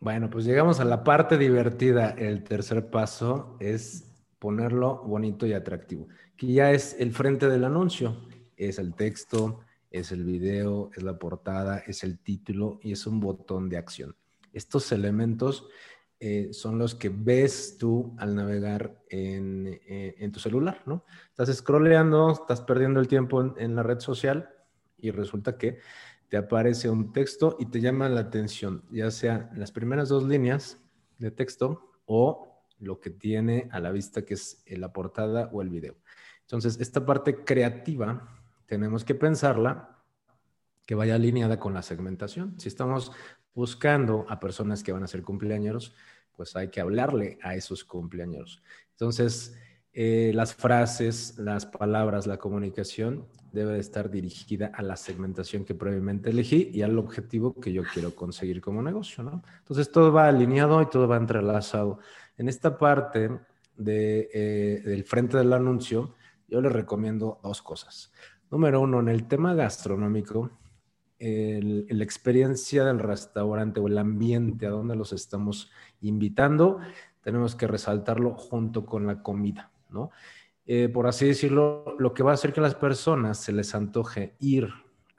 Bueno, 0.00 0.30
pues 0.30 0.44
llegamos 0.44 0.78
a 0.78 0.84
la 0.84 1.02
parte 1.02 1.36
divertida. 1.38 2.10
El 2.10 2.44
tercer 2.44 2.88
paso 2.88 3.56
es 3.58 4.08
ponerlo 4.38 5.02
bonito 5.02 5.44
y 5.46 5.52
atractivo, 5.52 6.06
que 6.36 6.46
ya 6.46 6.70
es 6.70 6.94
el 7.00 7.12
frente 7.12 7.48
del 7.48 7.64
anuncio, 7.64 8.16
es 8.56 8.78
el 8.78 8.94
texto, 8.94 9.60
es 9.90 10.12
el 10.12 10.24
video, 10.24 10.90
es 10.94 11.02
la 11.02 11.18
portada, 11.18 11.78
es 11.78 12.04
el 12.04 12.20
título 12.20 12.78
y 12.82 12.92
es 12.92 13.06
un 13.08 13.18
botón 13.18 13.68
de 13.68 13.76
acción. 13.76 14.14
Estos 14.52 14.92
elementos 14.92 15.66
eh, 16.20 16.48
son 16.52 16.78
los 16.78 16.94
que 16.94 17.08
ves 17.08 17.76
tú 17.78 18.14
al 18.18 18.34
navegar 18.34 19.02
eh, 19.08 20.16
en, 20.18 20.32
tu 20.32 20.40
celular, 20.40 20.82
¿no? 20.86 21.04
Estás 21.30 21.56
scrolleando, 21.56 22.32
estás 22.32 22.60
perdiendo 22.60 23.00
el 23.00 23.08
tiempo 23.08 23.54
en, 23.56 23.74
la 23.74 23.82
red 23.82 24.00
social 24.00 24.50
y 24.96 25.10
resulta 25.10 25.56
que 25.56 25.78
te 26.28 26.36
aparece 26.36 26.90
un 26.90 27.12
texto 27.12 27.56
y 27.58 27.66
te 27.66 27.80
llama 27.80 28.08
la 28.08 28.20
atención, 28.20 28.84
ya 28.90 29.10
sea 29.10 29.50
las 29.54 29.72
primeras 29.72 30.08
dos 30.08 30.24
líneas 30.24 30.78
de 31.18 31.30
texto 31.30 31.90
o 32.06 32.64
lo 32.78 33.00
que 33.00 33.10
tiene 33.10 33.68
a 33.72 33.80
la 33.80 33.90
vista 33.90 34.24
que 34.24 34.34
es 34.34 34.62
la 34.66 34.92
portada 34.92 35.50
o 35.52 35.62
el 35.62 35.70
video. 35.70 35.96
Entonces, 36.42 36.78
esta 36.80 37.04
parte 37.04 37.44
creativa 37.44 38.28
tenemos 38.66 39.04
que 39.04 39.14
pensarla 39.14 39.98
que 40.86 40.94
vaya 40.94 41.16
alineada 41.16 41.58
con 41.58 41.74
la 41.74 41.82
segmentación. 41.82 42.58
Si 42.58 42.68
estamos 42.68 43.12
buscando 43.54 44.24
a 44.28 44.40
personas 44.40 44.82
que 44.82 44.92
van 44.92 45.02
a 45.02 45.08
ser 45.08 45.22
cumpleaños, 45.22 45.94
pues 46.36 46.54
hay 46.56 46.68
que 46.68 46.80
hablarle 46.80 47.38
a 47.42 47.54
esos 47.54 47.84
cumpleaños. 47.84 48.62
Entonces, 48.92 49.58
eh, 49.92 50.32
las 50.34 50.54
frases, 50.54 51.38
las 51.38 51.66
palabras, 51.66 52.26
la 52.26 52.36
comunicación 52.36 53.26
debe 53.52 53.78
estar 53.78 54.10
dirigida 54.10 54.70
a 54.74 54.82
la 54.82 54.96
segmentación 54.96 55.64
que 55.64 55.74
previamente 55.74 56.30
elegí 56.30 56.70
y 56.72 56.82
al 56.82 56.98
objetivo 56.98 57.58
que 57.58 57.72
yo 57.72 57.82
quiero 57.92 58.14
conseguir 58.14 58.60
como 58.60 58.82
negocio, 58.82 59.24
¿no? 59.24 59.42
Entonces, 59.58 59.90
todo 59.90 60.12
va 60.12 60.28
alineado 60.28 60.82
y 60.82 60.86
todo 60.86 61.08
va 61.08 61.16
entrelazado. 61.16 61.98
En 62.36 62.48
esta 62.48 62.76
parte 62.76 63.30
eh, 63.86 64.82
del 64.84 65.04
frente 65.04 65.38
del 65.38 65.52
anuncio, 65.52 66.14
yo 66.46 66.60
les 66.60 66.72
recomiendo 66.72 67.40
dos 67.42 67.62
cosas. 67.62 68.12
Número 68.50 68.80
uno, 68.80 69.00
en 69.00 69.08
el 69.08 69.26
tema 69.26 69.54
gastronómico, 69.54 70.50
la 71.20 72.04
experiencia 72.04 72.84
del 72.84 73.00
restaurante 73.00 73.80
o 73.80 73.88
el 73.88 73.98
ambiente 73.98 74.66
a 74.66 74.70
donde 74.70 74.94
los 74.94 75.12
estamos 75.12 75.70
invitando, 76.00 76.78
tenemos 77.28 77.54
que 77.54 77.66
resaltarlo 77.66 78.34
junto 78.34 78.86
con 78.86 79.06
la 79.06 79.22
comida, 79.22 79.70
¿no? 79.90 80.10
Eh, 80.66 80.88
por 80.88 81.06
así 81.06 81.26
decirlo, 81.26 81.96
lo 81.98 82.12
que 82.12 82.22
va 82.22 82.32
a 82.32 82.34
hacer 82.34 82.52
que 82.52 82.60
a 82.60 82.62
las 82.62 82.74
personas 82.74 83.38
se 83.38 83.52
les 83.52 83.74
antoje 83.74 84.34
ir 84.38 84.68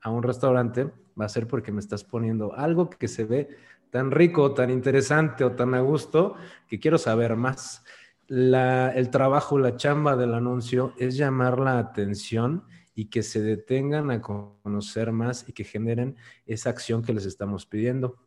a 0.01 0.11
un 0.11 0.23
restaurante 0.23 0.91
va 1.19 1.25
a 1.25 1.29
ser 1.29 1.47
porque 1.47 1.71
me 1.71 1.79
estás 1.79 2.03
poniendo 2.03 2.53
algo 2.53 2.89
que 2.89 3.07
se 3.07 3.25
ve 3.25 3.49
tan 3.89 4.11
rico, 4.11 4.53
tan 4.53 4.69
interesante 4.69 5.43
o 5.43 5.53
tan 5.53 5.73
a 5.73 5.81
gusto 5.81 6.35
que 6.67 6.79
quiero 6.79 6.97
saber 6.97 7.35
más. 7.35 7.83
el 8.27 9.09
trabajo, 9.09 9.57
la 9.57 9.75
chamba 9.75 10.15
del 10.15 10.35
anuncio 10.35 10.93
es 10.97 11.17
llamar 11.17 11.59
la 11.59 11.79
atención 11.79 12.63
y 12.93 13.05
que 13.05 13.23
se 13.23 13.41
detengan 13.41 14.11
a 14.11 14.21
conocer 14.21 15.11
más 15.11 15.47
y 15.47 15.53
que 15.53 15.63
generen 15.63 16.17
esa 16.45 16.69
acción 16.69 17.01
que 17.01 17.13
les 17.13 17.25
estamos 17.25 17.65
pidiendo, 17.65 18.17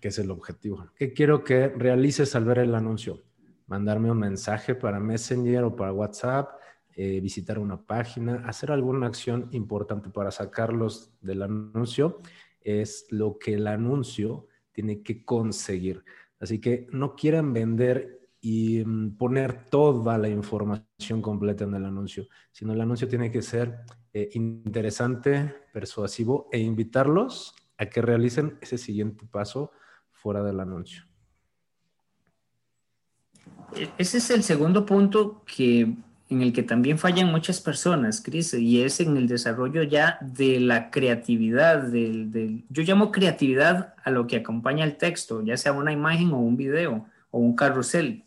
que 0.00 0.08
es 0.08 0.18
el 0.18 0.30
objetivo. 0.30 0.90
¿Qué 0.96 1.12
quiero 1.12 1.44
que 1.44 1.68
realices 1.68 2.34
al 2.34 2.44
ver 2.44 2.58
el 2.58 2.74
anuncio? 2.74 3.22
Mandarme 3.66 4.10
un 4.10 4.18
mensaje 4.18 4.74
para 4.74 5.00
Messenger 5.00 5.64
o 5.64 5.76
para 5.76 5.92
WhatsApp, 5.92 6.50
eh, 6.94 7.20
visitar 7.20 7.58
una 7.58 7.80
página, 7.80 8.42
hacer 8.46 8.70
alguna 8.70 9.06
acción 9.06 9.48
importante 9.52 10.08
para 10.08 10.30
sacarlos 10.30 11.12
del 11.20 11.42
anuncio, 11.42 12.20
es 12.60 13.06
lo 13.10 13.38
que 13.38 13.54
el 13.54 13.66
anuncio 13.66 14.46
tiene 14.72 15.02
que 15.02 15.24
conseguir. 15.24 16.04
Así 16.40 16.60
que 16.60 16.86
no 16.92 17.14
quieran 17.14 17.52
vender 17.52 18.28
y 18.40 18.84
mm, 18.84 19.16
poner 19.16 19.64
toda 19.64 20.18
la 20.18 20.28
información 20.28 21.20
completa 21.20 21.64
en 21.64 21.74
el 21.74 21.84
anuncio, 21.84 22.28
sino 22.52 22.72
el 22.72 22.80
anuncio 22.80 23.08
tiene 23.08 23.30
que 23.30 23.42
ser 23.42 23.78
eh, 24.12 24.30
interesante, 24.34 25.54
persuasivo 25.72 26.48
e 26.52 26.58
invitarlos 26.58 27.54
a 27.76 27.86
que 27.86 28.00
realicen 28.00 28.58
ese 28.60 28.78
siguiente 28.78 29.26
paso 29.26 29.72
fuera 30.10 30.42
del 30.42 30.60
anuncio. 30.60 31.02
Ese 33.98 34.18
es 34.18 34.30
el 34.30 34.42
segundo 34.42 34.86
punto 34.86 35.42
que, 35.44 35.94
en 36.28 36.42
el 36.42 36.52
que 36.52 36.62
también 36.62 36.98
fallan 36.98 37.30
muchas 37.30 37.60
personas, 37.60 38.20
Cris, 38.20 38.54
y 38.54 38.82
es 38.82 39.00
en 39.00 39.16
el 39.16 39.28
desarrollo 39.28 39.82
ya 39.82 40.18
de 40.20 40.60
la 40.60 40.90
creatividad. 40.90 41.82
Del, 41.82 42.64
yo 42.68 42.82
llamo 42.82 43.12
creatividad 43.12 43.94
a 44.02 44.10
lo 44.10 44.26
que 44.26 44.36
acompaña 44.36 44.84
el 44.84 44.96
texto, 44.96 45.42
ya 45.42 45.56
sea 45.56 45.72
una 45.72 45.92
imagen 45.92 46.32
o 46.32 46.38
un 46.38 46.56
video 46.56 47.06
o 47.30 47.38
un 47.38 47.54
carrusel. 47.54 48.24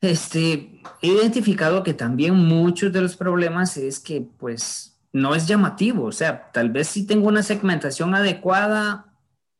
Este, 0.00 0.80
he 1.02 1.08
identificado 1.08 1.82
que 1.82 1.92
también 1.92 2.34
muchos 2.34 2.92
de 2.92 3.02
los 3.02 3.16
problemas 3.16 3.76
es 3.76 4.00
que 4.00 4.26
pues 4.38 4.98
no 5.12 5.34
es 5.34 5.46
llamativo, 5.46 6.04
o 6.04 6.12
sea, 6.12 6.50
tal 6.52 6.70
vez 6.70 6.88
sí 6.88 7.06
tengo 7.06 7.28
una 7.28 7.42
segmentación 7.42 8.14
adecuada, 8.14 9.09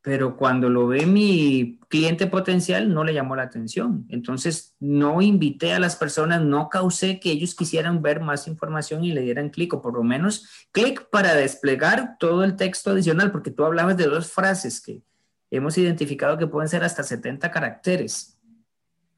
pero 0.03 0.37
cuando 0.37 0.71
lo 0.71 0.87
ve 0.87 1.05
mi 1.05 1.79
cliente 1.89 2.27
potencial 2.27 2.93
no 2.95 3.05
le 3.05 3.13
llamó 3.13 3.37
la 3.37 3.43
atención. 3.43 4.07
Entonces 4.09 4.75
no 4.81 5.21
invité 5.21 5.75
a 5.75 5.79
las 5.79 5.97
personas, 5.97 6.43
no 6.43 6.71
causé 6.71 7.21
que 7.21 7.31
ellos 7.31 7.55
quisieran 7.55 8.01
ver 8.01 8.21
más 8.21 8.49
información 8.49 9.05
y 9.05 9.13
le 9.13 9.21
dieran 9.21 9.51
clic 9.51 9.75
o 9.75 9.83
por 9.83 9.95
lo 9.95 10.03
menos 10.03 10.49
clic 10.73 11.09
para 11.11 11.35
desplegar 11.35 12.17
todo 12.19 12.45
el 12.45 12.57
texto 12.57 12.91
adicional, 12.91 13.31
porque 13.31 13.51
tú 13.51 13.65
hablabas 13.65 13.97
de 13.99 14.07
dos 14.07 14.33
frases 14.33 14.81
que 14.81 15.03
hemos 15.51 15.77
identificado 15.77 16.39
que 16.39 16.47
pueden 16.47 16.69
ser 16.69 16.83
hasta 16.83 17.03
70 17.03 17.51
caracteres. 17.51 18.39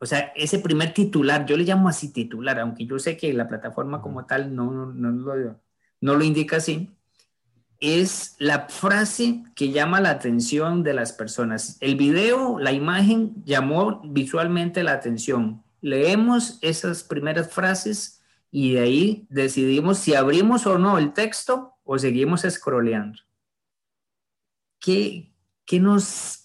O 0.01 0.07
sea, 0.07 0.33
ese 0.35 0.59
primer 0.59 0.93
titular, 0.93 1.47
yo 1.47 1.57
le 1.57 1.63
llamo 1.63 1.89
así 1.89 2.13
titular, 2.13 2.59
aunque 2.59 2.87
yo 2.87 2.99
sé 2.99 3.17
que 3.17 3.33
la 3.33 3.47
plataforma 3.47 4.03
como 4.03 4.27
tal 4.27 4.53
no, 4.53 4.87
no, 4.87 5.11
lo, 5.13 5.61
no 6.01 6.15
lo 6.17 6.25
indica 6.25 6.57
así, 6.57 6.91
es 7.83 8.37
la 8.39 8.69
frase 8.69 9.43
que 9.57 9.73
llama 9.73 10.01
la 10.01 10.11
atención 10.11 10.85
de 10.85 10.95
las 10.95 11.13
personas. 11.13 11.79
El 11.81 11.97
video, 11.97 12.61
la 12.61 12.71
imagen 12.71 13.35
llamó 13.45 14.01
visualmente 14.05 14.85
la 14.85 14.93
atención. 14.93 15.65
Leemos 15.81 16.61
esas 16.63 17.03
primeras 17.03 17.53
frases 17.53 18.23
y 18.53 18.75
de 18.75 18.81
ahí 18.81 19.27
decidimos 19.31 19.99
si 19.99 20.15
abrimos 20.15 20.65
o 20.65 20.79
no 20.79 20.97
el 20.97 21.13
texto 21.13 21.75
o 21.83 21.99
seguimos 21.99 22.43
scrolleando. 22.49 23.19
¿Qué, 24.79 25.33
¿qué, 25.65 25.81
nos, 25.81 26.41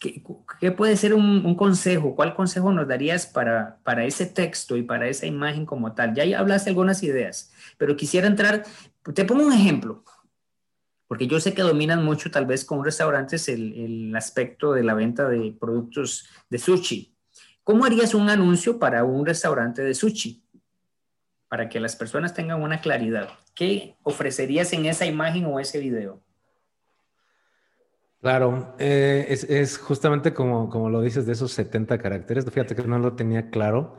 qué, 0.59 0.71
puede 0.71 0.97
ser 0.97 1.13
un, 1.13 1.53
consejo? 1.53 2.15
¿Cuál 2.15 2.33
consejo 2.33 2.71
nos 2.71 2.87
darías 2.87 3.27
para, 3.27 3.77
para 3.83 4.05
ese 4.05 4.25
texto 4.25 4.75
y 4.75 4.81
para 4.81 5.07
esa 5.07 5.27
imagen 5.27 5.67
como 5.67 5.93
tal? 5.93 6.15
Ya 6.15 6.39
hablaste 6.39 6.71
algunas 6.71 7.03
ideas, 7.03 7.51
pero 7.77 7.95
quisiera 7.95 8.25
entrar, 8.25 8.63
te 9.13 9.23
pongo 9.23 9.45
un 9.45 9.53
ejemplo, 9.53 10.03
porque 11.07 11.27
yo 11.27 11.39
sé 11.39 11.53
que 11.53 11.61
dominan 11.61 12.03
mucho 12.03 12.31
tal 12.31 12.45
vez 12.45 12.65
con 12.65 12.83
restaurantes 12.83 13.49
el, 13.49 13.73
el 13.73 14.15
aspecto 14.15 14.73
de 14.73 14.83
la 14.83 14.93
venta 14.93 15.27
de 15.27 15.55
productos 15.59 16.27
de 16.49 16.59
sushi. 16.59 17.15
¿Cómo 17.63 17.85
harías 17.85 18.13
un 18.13 18.29
anuncio 18.29 18.79
para 18.79 19.03
un 19.03 19.25
restaurante 19.25 19.81
de 19.81 19.93
sushi? 19.93 20.43
Para 21.49 21.67
que 21.67 21.79
las 21.79 21.95
personas 21.95 22.33
tengan 22.33 22.61
una 22.61 22.79
claridad. 22.79 23.29
¿Qué 23.53 23.95
ofrecerías 24.03 24.71
en 24.73 24.85
esa 24.85 25.05
imagen 25.05 25.45
o 25.45 25.59
ese 25.59 25.79
video? 25.79 26.21
Claro, 28.21 28.75
eh, 28.79 29.25
es, 29.29 29.77
justamente 29.77 30.33
como, 30.33 30.69
como 30.69 30.89
lo 30.89 31.01
dices 31.01 31.25
de 31.25 31.33
esos 31.33 31.51
70 31.51 31.97
caracteres. 31.97 32.45
Fíjate 32.45 32.75
que 32.75 32.83
no 32.83 32.99
lo 32.99 33.15
tenía 33.15 33.49
claro 33.49 33.97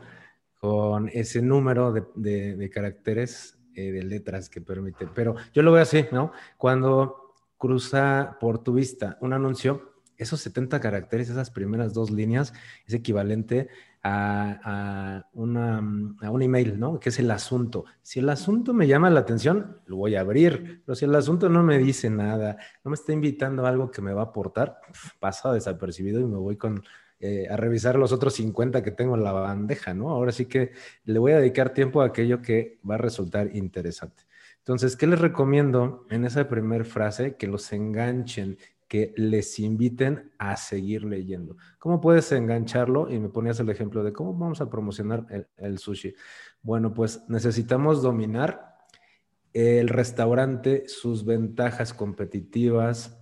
con 0.59 1.09
ese 1.09 1.41
número 1.41 1.93
de, 1.93 2.69
caracteres, 2.73 3.58
eh, 3.79 3.91
de 3.91 4.03
letras 4.03 4.49
que 4.49 4.61
permite. 4.61 5.07
Pero 5.07 5.35
yo 5.53 5.61
lo 5.61 5.71
veo 5.71 5.83
así, 5.83 6.05
¿no? 6.11 6.31
Cuando 6.57 7.33
cruza 7.57 8.37
por 8.39 8.63
tu 8.63 8.73
vista 8.73 9.17
un 9.21 9.33
anuncio, 9.33 9.93
esos 10.17 10.41
70 10.41 10.79
caracteres, 10.81 11.29
esas 11.29 11.49
primeras 11.49 11.93
dos 11.93 12.11
líneas, 12.11 12.53
es 12.85 12.93
equivalente 12.93 13.69
a, 14.03 15.25
una, 15.33 15.77
a, 16.21 16.31
un 16.31 16.41
email, 16.41 16.79
¿no? 16.79 16.99
Que 16.99 17.09
es 17.09 17.19
el 17.19 17.31
asunto. 17.31 17.85
Si 18.01 18.19
el 18.19 18.29
asunto 18.29 18.73
me 18.73 18.87
llama 18.87 19.09
la 19.09 19.21
atención, 19.21 19.77
lo 19.85 19.95
voy 19.95 20.15
a 20.15 20.21
abrir, 20.21 20.81
pero 20.85 20.95
si 20.95 21.05
el 21.05 21.15
asunto 21.15 21.47
no 21.49 21.63
me 21.63 21.77
dice 21.77 22.09
nada, 22.09 22.57
no 22.83 22.91
me 22.91 22.95
está 22.95 23.13
invitando 23.13 23.65
a 23.65 23.69
algo 23.69 23.91
que 23.91 24.01
me 24.01 24.13
va 24.13 24.21
a 24.23 24.25
aportar, 24.25 24.79
pasa 25.19 25.53
desapercibido 25.53 26.19
y 26.19 26.25
me 26.25 26.37
voy 26.37 26.57
con, 26.57 26.83
eh, 27.19 27.47
a 27.49 27.57
revisar 27.57 27.97
los 27.97 28.13
otros 28.13 28.33
50 28.35 28.81
que 28.81 28.91
tengo 28.91 29.15
en 29.15 29.23
la 29.23 29.33
bandeja, 29.33 29.93
¿no? 29.93 30.09
Ahora 30.09 30.31
sí 30.31 30.45
que 30.45 30.71
le 31.03 31.19
voy 31.19 31.33
a 31.33 31.39
dedicar 31.39 31.73
tiempo 31.73 32.01
a 32.01 32.05
aquello 32.05 32.41
que 32.41 32.79
va 32.89 32.95
a 32.95 32.99
resultar 32.99 33.55
interesante. 33.55 34.23
Entonces, 34.59 34.95
¿qué 34.95 35.07
les 35.07 35.19
recomiendo 35.19 36.05
en 36.09 36.25
esa 36.25 36.47
primera 36.47 36.85
frase? 36.85 37.35
Que 37.35 37.47
los 37.47 37.73
enganchen, 37.73 38.57
que 38.87 39.13
les 39.17 39.59
inviten 39.59 40.31
a 40.37 40.57
seguir 40.57 41.03
leyendo. 41.03 41.57
¿Cómo 41.77 42.01
puedes 42.01 42.31
engancharlo? 42.31 43.09
Y 43.09 43.19
me 43.19 43.29
ponías 43.29 43.59
el 43.59 43.69
ejemplo 43.69 44.03
de 44.03 44.13
cómo 44.13 44.33
vamos 44.33 44.61
a 44.61 44.69
promocionar 44.69 45.25
el, 45.57 45.77
sushi. 45.77 46.15
Bueno, 46.61 46.93
pues 46.93 47.23
necesitamos 47.29 48.01
dominar 48.01 48.77
el 49.53 49.89
restaurante, 49.89 50.87
sus 50.87 51.25
ventajas 51.25 51.93
competitivas, 51.93 53.18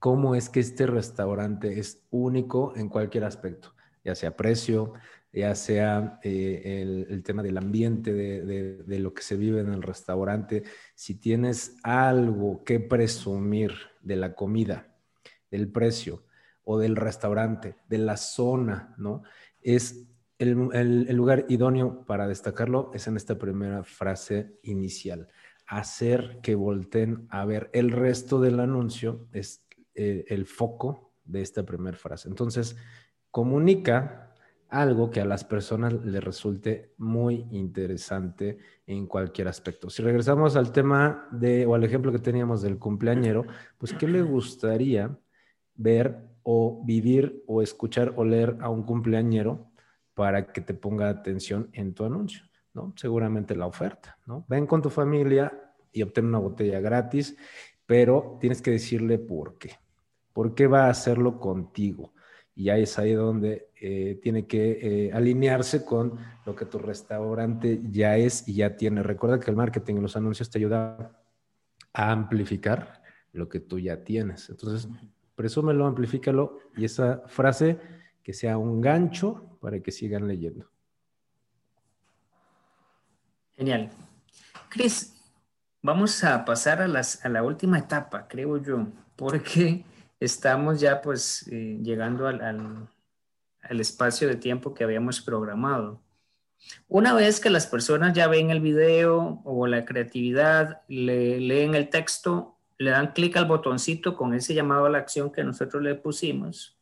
cómo 0.00 0.34
es 0.34 0.48
que 0.48 0.60
este 0.60 0.86
restaurante 0.86 1.78
es 1.78 2.02
único 2.10 2.72
en 2.74 2.88
cualquier 2.88 3.24
aspecto, 3.24 3.74
ya 4.02 4.14
sea 4.14 4.34
precio, 4.34 4.94
ya 5.32 5.54
sea 5.54 6.18
eh, 6.24 7.06
el, 7.08 7.22
tema 7.22 7.42
del 7.42 7.58
ambiente, 7.58 8.12
de, 8.12 8.98
lo 8.98 9.14
que 9.14 9.22
se 9.22 9.36
vive 9.36 9.60
en 9.60 9.68
el 9.68 9.82
restaurante. 9.82 10.64
Si 10.94 11.14
tienes 11.20 11.76
algo 11.82 12.64
que 12.64 12.80
presumir 12.80 13.72
de 14.00 14.16
la 14.16 14.34
comida, 14.34 14.88
del 15.50 15.70
precio 15.70 16.24
o 16.64 16.78
del 16.78 16.96
restaurante, 16.96 17.76
de 17.88 17.98
la 17.98 18.16
zona, 18.16 18.94
¿no? 18.96 19.22
Es 19.60 20.06
el, 20.38 20.70
el 20.72 21.14
lugar 21.14 21.44
idóneo 21.48 22.06
para 22.06 22.26
destacarlo 22.26 22.90
es 22.94 23.06
en 23.06 23.16
esta 23.16 23.38
primera 23.38 23.84
frase 23.84 24.58
inicial. 24.62 25.28
Hacer 25.66 26.40
que 26.42 26.54
volteen 26.54 27.26
a 27.28 27.44
ver 27.44 27.68
el 27.74 27.90
resto 27.90 28.40
del 28.40 28.58
anuncio 28.58 29.28
es 29.32 29.66
eh, 30.02 30.24
el 30.28 30.46
foco 30.46 31.12
de 31.24 31.42
esta 31.42 31.62
primera 31.62 31.94
frase. 31.94 32.26
Entonces, 32.26 32.74
comunica 33.30 34.32
algo 34.70 35.10
que 35.10 35.20
a 35.20 35.26
las 35.26 35.44
personas 35.44 35.92
les 35.92 36.24
resulte 36.24 36.94
muy 36.96 37.46
interesante 37.50 38.56
en 38.86 39.06
cualquier 39.06 39.48
aspecto. 39.48 39.90
Si 39.90 40.02
regresamos 40.02 40.56
al 40.56 40.72
tema 40.72 41.28
de, 41.32 41.66
o 41.66 41.74
al 41.74 41.84
ejemplo 41.84 42.12
que 42.12 42.18
teníamos 42.18 42.62
del 42.62 42.78
cumpleañero, 42.78 43.44
pues, 43.76 43.92
¿qué 43.92 44.08
le 44.08 44.22
gustaría 44.22 45.18
ver 45.74 46.16
o 46.44 46.82
vivir 46.82 47.44
o 47.46 47.60
escuchar 47.60 48.14
o 48.16 48.24
leer 48.24 48.56
a 48.60 48.70
un 48.70 48.84
cumpleañero 48.84 49.70
para 50.14 50.50
que 50.50 50.62
te 50.62 50.72
ponga 50.72 51.10
atención 51.10 51.68
en 51.74 51.92
tu 51.92 52.06
anuncio? 52.06 52.44
¿no? 52.72 52.94
Seguramente 52.96 53.54
la 53.54 53.66
oferta, 53.66 54.16
¿no? 54.24 54.46
Ven 54.48 54.66
con 54.66 54.80
tu 54.80 54.88
familia 54.88 55.74
y 55.92 56.00
obtén 56.00 56.24
una 56.24 56.38
botella 56.38 56.80
gratis, 56.80 57.36
pero 57.84 58.38
tienes 58.40 58.62
que 58.62 58.70
decirle 58.70 59.18
por 59.18 59.58
qué. 59.58 59.72
¿Por 60.40 60.54
qué 60.54 60.66
va 60.66 60.86
a 60.86 60.88
hacerlo 60.88 61.38
contigo? 61.38 62.14
Y 62.54 62.70
ahí 62.70 62.84
es 62.84 62.98
ahí 62.98 63.12
donde 63.12 63.68
eh, 63.78 64.18
tiene 64.22 64.46
que 64.46 64.78
eh, 64.80 65.12
alinearse 65.12 65.84
con 65.84 66.18
lo 66.46 66.56
que 66.56 66.64
tu 66.64 66.78
restaurante 66.78 67.82
ya 67.90 68.16
es 68.16 68.48
y 68.48 68.54
ya 68.54 68.74
tiene. 68.74 69.02
Recuerda 69.02 69.38
que 69.38 69.50
el 69.50 69.56
marketing 69.58 69.96
y 69.96 70.00
los 70.00 70.16
anuncios 70.16 70.48
te 70.48 70.56
ayudan 70.56 71.12
a 71.92 72.10
amplificar 72.10 73.02
lo 73.34 73.50
que 73.50 73.60
tú 73.60 73.78
ya 73.78 74.02
tienes. 74.02 74.48
Entonces, 74.48 74.88
presúmelo, 75.34 75.84
amplifícalo 75.84 76.56
y 76.74 76.86
esa 76.86 77.22
frase 77.26 77.78
que 78.22 78.32
sea 78.32 78.56
un 78.56 78.80
gancho 78.80 79.58
para 79.60 79.78
que 79.80 79.90
sigan 79.90 80.26
leyendo. 80.26 80.70
Genial. 83.58 83.90
Cris, 84.70 85.20
vamos 85.82 86.24
a 86.24 86.46
pasar 86.46 86.80
a, 86.80 86.88
las, 86.88 87.22
a 87.26 87.28
la 87.28 87.42
última 87.42 87.78
etapa, 87.78 88.26
creo 88.26 88.56
yo, 88.56 88.86
porque 89.16 89.84
estamos 90.20 90.78
ya 90.80 91.00
pues 91.00 91.48
eh, 91.50 91.78
llegando 91.82 92.28
al, 92.28 92.88
espacio 93.80 94.28
de 94.28 94.36
tiempo 94.36 94.74
que 94.74 94.84
habíamos 94.84 95.20
programado. 95.20 96.00
Una 96.88 97.14
vez 97.14 97.40
que 97.40 97.48
las 97.48 97.66
personas 97.66 98.12
ya 98.12 98.28
ven 98.28 98.50
el 98.50 98.60
video 98.60 99.40
o 99.44 99.66
la 99.66 99.84
creatividad, 99.86 100.82
le, 100.88 101.40
leen 101.40 101.74
el 101.74 101.88
texto, 101.88 102.58
le 102.76 102.90
dan 102.90 103.12
clic 103.12 103.36
al 103.36 103.46
botoncito 103.46 104.14
con 104.16 104.34
ese 104.34 104.54
llamado 104.54 104.84
a 104.86 104.90
la 104.90 104.98
acción 104.98 105.32
que 105.32 105.42
nosotros 105.42 105.82
le 105.82 105.94
pusimos 105.94 106.76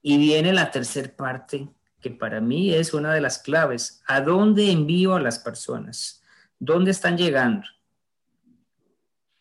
y 0.00 0.16
viene 0.16 0.52
la 0.52 0.70
tercera 0.70 1.14
parte 1.14 1.68
que 2.00 2.10
para 2.10 2.40
mí 2.40 2.74
es 2.74 2.92
una 2.94 3.14
de 3.14 3.20
las 3.20 3.38
claves. 3.38 4.02
¿A 4.06 4.20
dónde 4.20 4.72
envío 4.72 5.14
a 5.14 5.20
las 5.20 5.38
personas? 5.38 6.22
¿Dónde 6.58 6.90
están 6.90 7.16
llegando? 7.16 7.66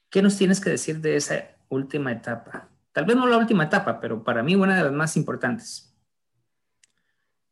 ¿Qué 0.09 0.21
nos 0.21 0.37
tienes 0.37 0.61
que 0.61 0.69
decir 0.69 0.99
de 0.99 1.15
esa 1.15 1.55
última 1.69 2.11
etapa? 2.11 2.70
Tal 2.91 3.05
vez 3.05 3.15
no 3.15 3.27
la 3.27 3.37
última 3.37 3.65
etapa, 3.65 3.99
pero 3.99 4.23
para 4.23 4.43
mí 4.43 4.55
una 4.55 4.75
de 4.75 4.83
las 4.83 4.91
más 4.91 5.15
importantes. 5.15 5.95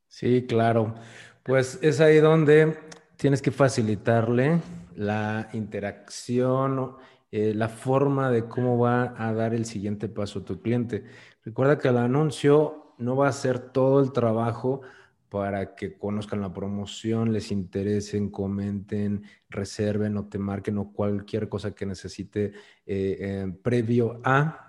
Sí, 0.08 0.45
claro. 0.47 0.95
Pues 1.43 1.80
es 1.82 2.02
ahí 2.02 2.17
donde 2.17 2.78
tienes 3.15 3.41
que 3.41 3.52
facilitarle 3.52 4.60
la 4.95 5.49
interacción, 5.54 6.95
eh, 7.32 7.54
la 7.54 7.69
forma 7.69 8.30
de 8.32 8.45
cómo 8.45 8.78
va 8.78 9.13
a 9.17 9.34
dar 9.34 9.54
el 9.54 9.65
siguiente 9.65 10.10
paso 10.10 10.43
tu 10.43 10.62
cliente. 10.62 11.06
Recuerda 11.43 11.78
que 11.78 11.88
el 11.88 11.97
anuncio 11.97 12.95
no 12.97 13.15
va 13.15 13.30
a 13.30 13.32
ser 13.32 13.60
todo 13.60 14.02
el 14.02 14.12
trabajo 14.12 14.82
para 15.30 15.75
que 15.75 15.97
conozcan 15.97 16.41
la 16.41 16.52
promoción, 16.52 17.32
les 17.32 17.52
interesen, 17.52 18.30
comenten, 18.30 19.23
reserven 19.49 20.17
o 20.17 20.28
te 20.28 20.39
marquen 20.39 20.80
o 20.80 20.91
cualquier 20.91 21.47
cosa 21.47 21.71
que 21.71 21.86
necesite 21.86 22.45
eh, 22.45 22.54
eh, 22.86 23.54
previo 23.62 24.19
a 24.23 24.69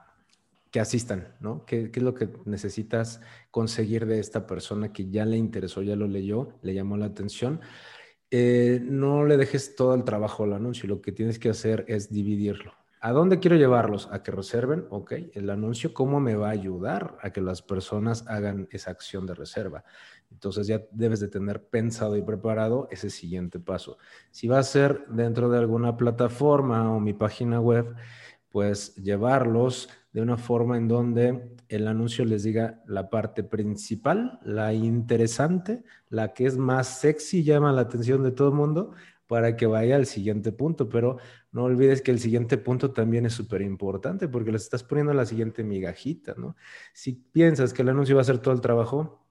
que 0.71 0.81
asistan, 0.81 1.37
¿no? 1.41 1.65
¿Qué, 1.67 1.91
es 1.93 2.03
lo 2.03 2.15
que 2.15 2.29
necesitas 2.45 3.21
conseguir 3.51 4.07
de 4.07 4.21
esta 4.21 4.47
persona 4.47 4.93
que 4.93 5.11
ya 5.11 5.25
le 5.25 5.37
interesó, 5.37 5.83
ya 5.83 5.97
lo 5.97 6.07
leyó, 6.07 6.59
le 6.63 6.75
llamó 6.75 6.97
la 6.97 7.07
atención? 7.07 7.61
Eh, 8.31 8.81
no 8.83 9.25
le 9.25 9.37
dejes 9.37 9.75
todo 9.75 9.95
el 9.95 10.05
trabajo 10.05 10.45
al 10.45 10.53
anuncio, 10.53 10.89
lo 10.89 11.01
que 11.03 11.13
tienes 11.13 11.39
que 11.39 11.51
hacer 11.51 11.85
es 11.89 12.11
dividirlo. 12.11 12.73
¿A 13.03 13.13
dónde 13.13 13.41
quiero 13.41 13.57
llevarlos? 13.57 14.11
A 14.13 14.23
que 14.23 14.31
reserven, 14.31 14.87
ok. 14.91 15.13
El 15.33 15.49
anuncio, 15.49 15.95
¿cómo 15.95 16.21
me 16.21 16.35
va 16.35 16.49
a 16.49 16.53
ayudar 16.53 17.17
a 17.23 17.31
que 17.33 17.41
las 17.41 17.63
personas 17.63 18.27
hagan 18.29 18.69
esa 18.71 18.91
acción 18.91 19.25
de 19.27 19.35
reserva? 19.35 19.85
Entonces 20.31 20.67
ya 20.67 20.83
debes 20.93 21.19
de 21.19 21.29
tener 21.29 21.65
pensado 21.65 22.19
y 22.19 22.23
preparado 22.23 22.89
ese 22.91 23.09
siguiente 23.09 23.59
paso. 23.59 23.97
Si 24.31 24.49
va 24.49 24.59
a 24.59 24.63
ser 24.63 25.07
dentro 25.09 25.49
de 25.49 25.59
alguna 25.59 25.97
plataforma 25.97 26.93
o 26.95 27.01
mi 27.01 27.15
página 27.15 27.59
web, 27.59 27.95
pues 28.51 28.95
llevarlos 28.97 29.89
de 30.13 30.21
una 30.21 30.37
forma 30.37 30.77
en 30.77 30.89
donde 30.89 31.57
el 31.69 31.87
anuncio 31.87 32.25
les 32.25 32.43
diga 32.43 32.83
la 32.87 33.11
parte 33.11 33.45
principal, 33.45 34.41
la 34.43 34.73
interesante, 34.73 35.85
la 36.09 36.33
que 36.33 36.47
es 36.47 36.57
más 36.57 37.01
sexy, 37.01 37.45
llama 37.45 37.73
la 37.73 37.83
atención 37.83 38.23
de 38.23 38.33
todo 38.33 38.49
el 38.49 38.55
mundo, 38.55 38.93
para 39.29 39.55
que 39.57 39.67
vaya 39.67 39.95
al 39.95 40.07
siguiente 40.07 40.51
punto. 40.51 40.89
Pero 40.89 41.19
no 41.53 41.63
olvides 41.63 42.03
que 42.03 42.11
el 42.11 42.19
siguiente 42.19 42.59
punto 42.59 42.91
también 42.91 43.27
es 43.27 43.33
súper 43.35 43.63
importante 43.63 44.27
porque 44.27 44.51
les 44.51 44.63
estás 44.63 44.83
poniendo 44.83 45.15
la 45.15 45.25
siguiente 45.25 45.63
migajita, 45.63 46.35
¿no? 46.37 46.57
Si 46.93 47.13
piensas 47.13 47.73
que 47.73 47.83
el 47.83 47.91
anuncio 47.91 48.17
va 48.17 48.23
a 48.23 48.23
hacer 48.23 48.39
todo 48.39 48.53
el 48.53 48.61
trabajo, 48.61 49.25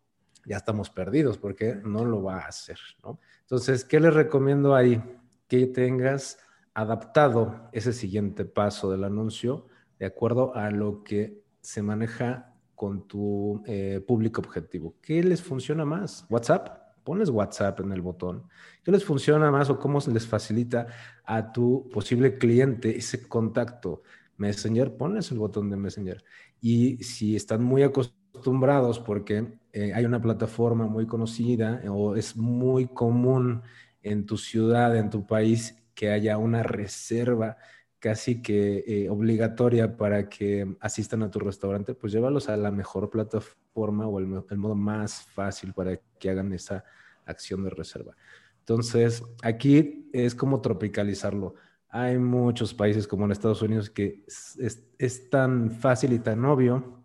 ya 0.45 0.55
estamos 0.55 0.89
perdidos 0.89 1.37
porque 1.37 1.75
no 1.83 2.05
lo 2.05 2.23
va 2.23 2.37
a 2.37 2.47
hacer, 2.47 2.79
¿no? 3.03 3.19
Entonces, 3.41 3.83
¿qué 3.83 3.99
les 3.99 4.13
recomiendo 4.13 4.73
ahí? 4.73 5.03
Que 5.49 5.67
tengas 5.67 6.39
adaptado 6.73 7.69
ese 7.73 7.91
siguiente 7.91 8.45
paso 8.45 8.89
del 8.89 9.03
anuncio 9.03 9.67
de 9.99 10.05
acuerdo 10.05 10.55
a 10.55 10.71
lo 10.71 11.03
que 11.03 11.43
se 11.61 11.81
maneja 11.81 12.53
con 12.73 13.07
tu 13.07 13.61
eh, 13.65 14.01
público 14.07 14.41
objetivo. 14.41 14.95
¿Qué 15.01 15.21
les 15.21 15.41
funciona 15.41 15.83
más? 15.83 16.25
¿WhatsApp? 16.29 16.79
Pones 17.03 17.29
WhatsApp 17.29 17.81
en 17.81 17.91
el 17.91 18.01
botón. 18.01 18.43
¿Qué 18.83 18.91
les 18.91 19.03
funciona 19.03 19.51
más 19.51 19.69
o 19.69 19.77
cómo 19.77 19.99
les 20.11 20.25
facilita 20.25 20.87
a 21.25 21.51
tu 21.51 21.89
posible 21.89 22.37
cliente 22.37 22.97
ese 22.97 23.27
contacto? 23.27 24.03
Messenger, 24.37 24.95
pones 24.95 25.31
el 25.31 25.39
botón 25.39 25.69
de 25.69 25.75
Messenger. 25.75 26.23
Y 26.61 27.03
si 27.03 27.35
están 27.35 27.63
muy 27.63 27.83
acostumbrados 27.83 28.99
porque 28.99 29.59
eh, 29.73 29.91
hay 29.93 30.05
una 30.05 30.21
plataforma 30.21 30.87
muy 30.87 31.05
conocida 31.05 31.81
o 31.89 32.15
es 32.15 32.37
muy 32.37 32.87
común 32.87 33.61
en 34.01 34.25
tu 34.25 34.37
ciudad, 34.37 34.95
en 34.95 35.09
tu 35.09 35.27
país, 35.27 35.75
que 35.93 36.11
haya 36.11 36.37
una 36.37 36.63
reserva 36.63 37.57
casi 37.99 38.41
que 38.41 38.83
eh, 38.87 39.09
obligatoria 39.09 39.97
para 39.97 40.29
que 40.29 40.75
asistan 40.79 41.23
a 41.23 41.29
tu 41.29 41.39
restaurante, 41.39 41.93
pues 41.93 42.13
llévalos 42.13 42.49
a 42.49 42.57
la 42.57 42.71
mejor 42.71 43.09
plataforma 43.09 44.07
o 44.07 44.19
el, 44.19 44.27
modo 44.27 44.75
más 44.75 45.23
fácil 45.23 45.73
para 45.73 45.99
que 46.17 46.29
hagan 46.29 46.53
esa 46.53 46.83
acción 47.25 47.63
de 47.63 47.69
reserva. 47.69 48.15
Entonces, 48.59 49.23
aquí 49.43 50.09
es 50.13 50.33
como 50.33 50.61
tropicalizarlo. 50.61 51.55
Hay 51.89 52.17
muchos 52.17 52.73
países 52.73 53.07
como 53.07 53.25
en 53.25 53.31
Estados 53.31 53.61
Unidos 53.61 53.89
que 53.89 54.23
es, 54.27 54.83
es 54.97 55.29
tan 55.29 55.71
fácil 55.71 56.13
y 56.13 56.19
tan 56.19 56.45
obvio 56.45 57.03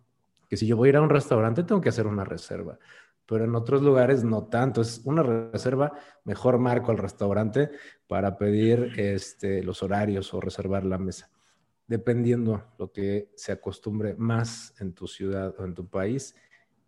que 0.48 0.56
si 0.56 0.66
yo 0.66 0.76
voy 0.76 0.88
a 0.88 0.90
ir 0.90 0.96
a 0.96 1.02
un 1.02 1.10
restaurante 1.10 1.64
tengo 1.64 1.80
que 1.80 1.88
hacer 1.88 2.06
una 2.06 2.24
reserva 2.24 2.78
pero 3.26 3.44
en 3.44 3.54
otros 3.54 3.82
lugares 3.82 4.24
no 4.24 4.44
tanto. 4.44 4.80
Es 4.80 5.00
una 5.04 5.22
reserva, 5.22 5.92
mejor 6.24 6.58
marco 6.58 6.90
al 6.90 6.98
restaurante 6.98 7.70
para 8.06 8.36
pedir 8.36 8.92
este, 8.96 9.62
los 9.62 9.82
horarios 9.82 10.32
o 10.34 10.40
reservar 10.40 10.84
la 10.84 10.98
mesa. 10.98 11.30
Dependiendo 11.86 12.72
lo 12.78 12.92
que 12.92 13.30
se 13.36 13.52
acostumbre 13.52 14.14
más 14.16 14.74
en 14.80 14.94
tu 14.94 15.06
ciudad 15.06 15.54
o 15.58 15.64
en 15.64 15.74
tu 15.74 15.86
país, 15.88 16.34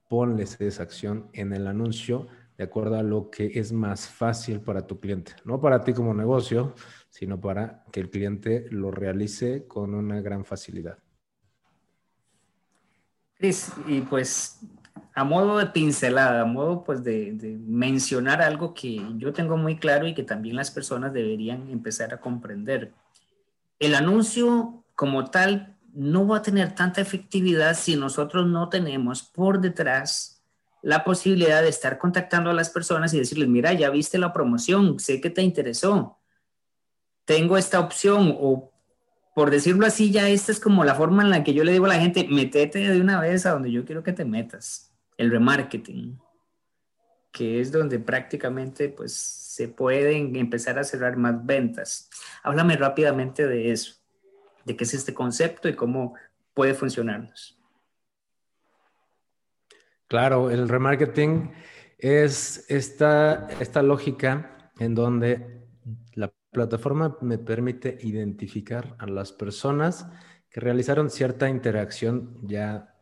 ponles 0.08 0.60
esa 0.60 0.82
acción 0.82 1.28
en 1.32 1.52
el 1.52 1.66
anuncio 1.66 2.28
de 2.56 2.64
acuerdo 2.64 2.96
a 2.96 3.02
lo 3.02 3.30
que 3.30 3.50
es 3.54 3.72
más 3.72 4.08
fácil 4.08 4.60
para 4.60 4.86
tu 4.86 4.98
cliente. 4.98 5.32
No 5.44 5.60
para 5.60 5.82
ti 5.82 5.92
como 5.92 6.14
negocio, 6.14 6.74
sino 7.10 7.40
para 7.40 7.84
que 7.92 8.00
el 8.00 8.10
cliente 8.10 8.66
lo 8.70 8.90
realice 8.90 9.66
con 9.66 9.94
una 9.94 10.20
gran 10.20 10.44
facilidad. 10.44 10.98
Cris, 13.34 13.70
y 13.86 14.00
pues 14.00 14.60
a 15.16 15.24
modo 15.24 15.56
de 15.56 15.66
pincelada, 15.68 16.42
a 16.42 16.44
modo 16.44 16.84
pues 16.84 17.02
de, 17.02 17.58
mencionar 17.66 18.42
algo 18.42 18.74
que 18.74 19.00
yo 19.16 19.32
tengo 19.32 19.56
muy 19.56 19.78
claro 19.78 20.06
y 20.06 20.12
que 20.12 20.22
también 20.22 20.56
las 20.56 20.70
personas 20.70 21.14
deberían 21.14 21.70
empezar 21.70 22.12
a 22.12 22.20
comprender. 22.20 22.92
El 23.78 23.94
anuncio 23.94 24.84
como 24.94 25.30
tal 25.30 25.74
no 25.94 26.28
va 26.28 26.36
a 26.36 26.42
tener 26.42 26.74
tanta 26.74 27.00
efectividad 27.00 27.74
si 27.74 27.96
nosotros 27.96 28.46
no 28.46 28.68
tenemos 28.68 29.22
por 29.22 29.58
detrás 29.58 30.42
la 30.82 31.02
posibilidad 31.02 31.62
de 31.62 31.70
estar 31.70 31.96
contactando 31.96 32.50
a 32.50 32.54
las 32.54 32.68
personas 32.68 33.14
y 33.14 33.18
decirles, 33.18 33.48
mira, 33.48 33.72
ya 33.72 33.88
viste 33.88 34.18
la 34.18 34.34
promoción, 34.34 35.00
sé 35.00 35.22
que 35.22 35.30
te 35.30 35.40
interesó, 35.40 36.18
tengo 37.24 37.56
esta 37.56 37.80
opción 37.80 38.36
o 38.38 38.70
por 39.34 39.50
decirlo 39.50 39.86
así, 39.86 40.10
ya 40.10 40.28
esta 40.28 40.52
es 40.52 40.60
como 40.60 40.84
la 40.84 40.94
forma 40.94 41.22
en 41.22 41.30
la 41.30 41.42
que 41.42 41.54
yo 41.54 41.64
le 41.64 41.72
digo 41.72 41.86
a 41.86 41.88
la 41.88 42.00
gente, 42.00 42.28
metete 42.30 42.80
de 42.80 43.00
una 43.00 43.18
vez 43.18 43.46
a 43.46 43.52
donde 43.52 43.72
yo 43.72 43.86
quiero 43.86 44.02
que 44.02 44.12
te 44.12 44.26
metas 44.26 44.85
el 45.16 45.30
remarketing, 45.30 46.18
que 47.32 47.60
es 47.60 47.72
donde 47.72 47.98
prácticamente 47.98 48.88
pues 48.88 49.12
se 49.14 49.68
pueden 49.68 50.36
empezar 50.36 50.78
a 50.78 50.84
cerrar 50.84 51.16
más 51.16 51.44
ventas. 51.44 52.10
Háblame 52.42 52.76
rápidamente 52.76 53.46
de 53.46 53.72
eso, 53.72 53.94
de 54.64 54.76
qué 54.76 54.84
es 54.84 54.94
este 54.94 55.14
concepto 55.14 55.68
y 55.68 55.74
cómo 55.74 56.14
puede 56.54 56.74
funcionarnos. 56.74 57.58
Claro, 60.08 60.50
el 60.50 60.68
remarketing 60.68 61.50
es 61.98 62.64
esta, 62.70 63.48
esta 63.60 63.82
lógica 63.82 64.70
en 64.78 64.94
donde 64.94 65.66
la 66.14 66.32
plataforma 66.50 67.16
me 67.20 67.38
permite 67.38 67.98
identificar 68.02 68.94
a 68.98 69.06
las 69.06 69.32
personas 69.32 70.06
que 70.48 70.60
realizaron 70.60 71.10
cierta 71.10 71.48
interacción 71.48 72.38
ya 72.46 72.95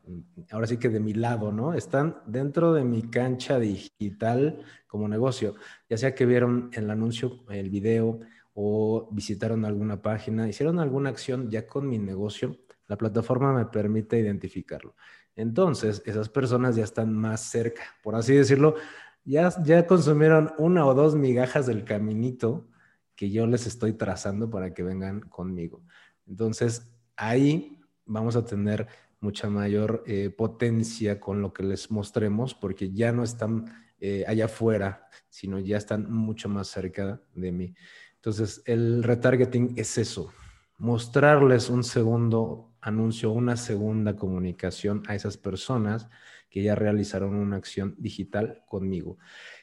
ahora 0.50 0.66
sí 0.66 0.76
que 0.76 0.88
de 0.88 1.00
mi 1.00 1.14
lado, 1.14 1.52
¿no? 1.52 1.74
Están 1.74 2.18
dentro 2.26 2.72
de 2.72 2.84
mi 2.84 3.02
cancha 3.02 3.58
digital 3.58 4.62
como 4.86 5.08
negocio, 5.08 5.54
ya 5.88 5.96
sea 5.96 6.14
que 6.14 6.26
vieron 6.26 6.70
el 6.72 6.90
anuncio, 6.90 7.44
el 7.48 7.70
video 7.70 8.20
o 8.54 9.08
visitaron 9.10 9.64
alguna 9.64 10.00
página, 10.00 10.48
hicieron 10.48 10.78
alguna 10.78 11.10
acción 11.10 11.50
ya 11.50 11.66
con 11.66 11.88
mi 11.88 11.98
negocio, 11.98 12.58
la 12.86 12.96
plataforma 12.96 13.52
me 13.52 13.66
permite 13.66 14.18
identificarlo. 14.18 14.94
Entonces, 15.36 16.02
esas 16.06 16.28
personas 16.28 16.76
ya 16.76 16.84
están 16.84 17.12
más 17.12 17.40
cerca, 17.40 17.82
por 18.02 18.14
así 18.14 18.34
decirlo, 18.34 18.76
ya, 19.24 19.50
ya 19.64 19.86
consumieron 19.86 20.52
una 20.58 20.86
o 20.86 20.94
dos 20.94 21.16
migajas 21.16 21.66
del 21.66 21.84
caminito 21.84 22.68
que 23.16 23.30
yo 23.30 23.46
les 23.46 23.66
estoy 23.66 23.94
trazando 23.94 24.50
para 24.50 24.74
que 24.74 24.82
vengan 24.82 25.20
conmigo. 25.20 25.82
Entonces, 26.26 26.90
ahí 27.16 27.80
vamos 28.06 28.36
a 28.36 28.44
tener 28.44 28.86
mucha 29.20 29.48
mayor 29.48 30.04
eh, 30.06 30.30
potencia 30.30 31.18
con 31.18 31.40
lo 31.40 31.52
que 31.52 31.62
les 31.62 31.90
mostremos, 31.90 32.54
porque 32.54 32.92
ya 32.92 33.12
no 33.12 33.24
están 33.24 33.64
eh, 34.00 34.24
allá 34.26 34.44
afuera, 34.46 35.08
sino 35.28 35.58
ya 35.58 35.78
están 35.78 36.12
mucho 36.12 36.48
más 36.48 36.68
cerca 36.68 37.20
de 37.34 37.52
mí. 37.52 37.74
Entonces, 38.16 38.62
el 38.66 39.02
retargeting 39.02 39.74
es 39.76 39.98
eso, 39.98 40.32
mostrarles 40.78 41.70
un 41.70 41.84
segundo 41.84 42.74
anuncio, 42.80 43.32
una 43.32 43.56
segunda 43.56 44.14
comunicación 44.14 45.02
a 45.08 45.14
esas 45.14 45.36
personas 45.36 46.08
que 46.50 46.62
ya 46.62 46.74
realizaron 46.74 47.34
una 47.34 47.56
acción 47.56 47.94
digital 47.98 48.62
conmigo. 48.66 49.18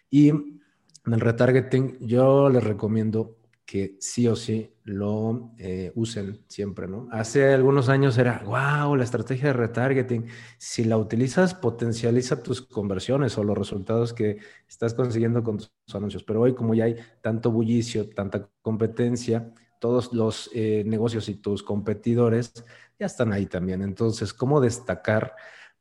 Y 0.10 0.30
en 0.30 0.62
el 1.06 1.20
retargeting 1.20 1.98
yo 2.00 2.50
les 2.50 2.64
recomiendo 2.64 3.38
que 3.72 3.96
sí 4.02 4.28
o 4.28 4.36
sí 4.36 4.70
lo 4.84 5.54
eh, 5.58 5.94
usen 5.96 6.44
siempre, 6.50 6.90
¿no? 6.90 7.08
Hace 7.10 7.54
algunos 7.54 7.88
años 7.88 8.18
era, 8.18 8.44
wow, 8.44 8.98
la 8.98 9.06
estrategia 9.06 9.48
de 9.48 9.54
retargeting, 9.54 10.28
si 10.58 10.84
la 10.84 10.98
utilizas, 10.98 11.54
potencializa 11.54 12.44
tus 12.44 12.62
conversiones 12.62 13.38
o 13.38 13.46
los 13.46 13.58
resultados 13.58 14.12
que 14.12 14.40
estás 14.68 14.94
consiguiendo 14.94 15.42
con 15.42 15.60
tus 15.60 15.72
anuncios. 15.94 16.22
Pero 16.26 16.42
hoy, 16.42 16.54
como 16.54 16.74
ya 16.74 16.84
hay 16.84 16.98
tanto 17.22 17.50
bullicio, 17.50 18.10
tanta 18.10 18.50
competencia, 18.62 19.54
todos 19.80 20.12
los 20.12 20.50
eh, 20.54 20.84
negocios 20.86 21.30
y 21.30 21.36
tus 21.36 21.64
competidores 21.64 22.52
ya 23.00 23.06
están 23.06 23.32
ahí 23.32 23.46
también. 23.46 23.82
Entonces, 23.84 24.34
¿cómo 24.34 24.60
destacar 24.60 25.34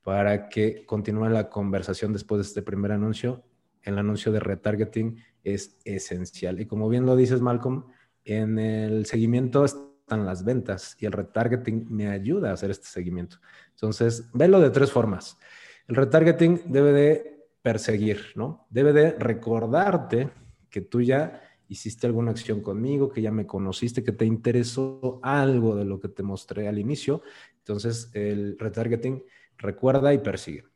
para 0.05 0.48
que 0.48 0.87
continúe 0.87 1.29
la 1.29 1.50
conversación 1.50 2.12
después 2.12 2.38
de 2.38 2.46
este 2.46 2.62
primer 2.62 2.92
anuncio? 2.92 3.42
El 3.83 3.99
anuncio 3.99 4.33
de 4.33 4.40
retargeting 4.40 5.23
es 5.45 5.79
esencial. 5.85 6.61
Y 6.61 6.66
como 6.66 6.88
bien 6.88 7.07
lo 7.07 7.16
dices, 7.16 7.40
Malcolm, 7.40 7.87
en 8.25 8.59
el 8.59 9.07
seguimiento 9.07 9.64
están 9.64 10.27
las 10.27 10.45
ventas 10.45 10.97
y 10.99 11.07
el 11.07 11.12
retargeting 11.12 11.87
me 11.88 12.09
ayuda 12.09 12.51
a 12.51 12.55
hacer 12.55 12.71
este 12.71 12.87
seguimiento. 12.87 13.38
Entonces, 13.71 14.29
velo 14.33 14.61
de 14.61 14.71
tres 14.71 14.90
formas. 14.90 15.38
El 15.87 15.97
retargeting 15.97 16.62
debe 16.66 16.93
de 16.93 17.47
perseguir, 17.62 18.33
¿no? 18.35 18.66
Debe 18.71 18.93
de 18.93 19.12
recordarte 19.12 20.31
que 20.69 20.81
tú 20.81 21.01
ya 21.01 21.43
hiciste 21.69 22.07
alguna 22.07 22.33
acción 22.33 22.61
conmigo, 22.61 23.11
que 23.11 23.23
ya 23.23 23.31
me 23.31 23.47
conociste, 23.47 24.03
que 24.03 24.12
te 24.12 24.25
interesó 24.25 25.21
algo 25.23 25.77
de 25.77 25.85
lo 25.85 26.01
que 26.01 26.09
te 26.09 26.23
mostré 26.23 26.69
al 26.69 26.79
inicio. 26.79 27.23
Entonces, 27.59 28.11
el 28.12 28.59
retargeting 28.59 29.23
recuerda 29.57 30.12
y 30.12 30.19
persigue. 30.19 30.69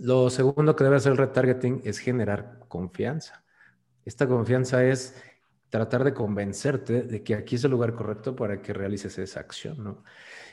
Lo 0.00 0.30
segundo 0.30 0.76
que 0.76 0.84
debe 0.84 0.96
hacer 0.96 1.12
el 1.12 1.18
retargeting 1.18 1.82
es 1.84 1.98
generar 1.98 2.60
confianza. 2.68 3.44
Esta 4.04 4.28
confianza 4.28 4.84
es 4.84 5.14
tratar 5.70 6.04
de 6.04 6.14
convencerte 6.14 7.02
de 7.02 7.22
que 7.22 7.34
aquí 7.34 7.56
es 7.56 7.64
el 7.64 7.72
lugar 7.72 7.94
correcto 7.94 8.34
para 8.34 8.62
que 8.62 8.72
realices 8.72 9.18
esa 9.18 9.40
acción, 9.40 9.82
¿no? 9.82 10.04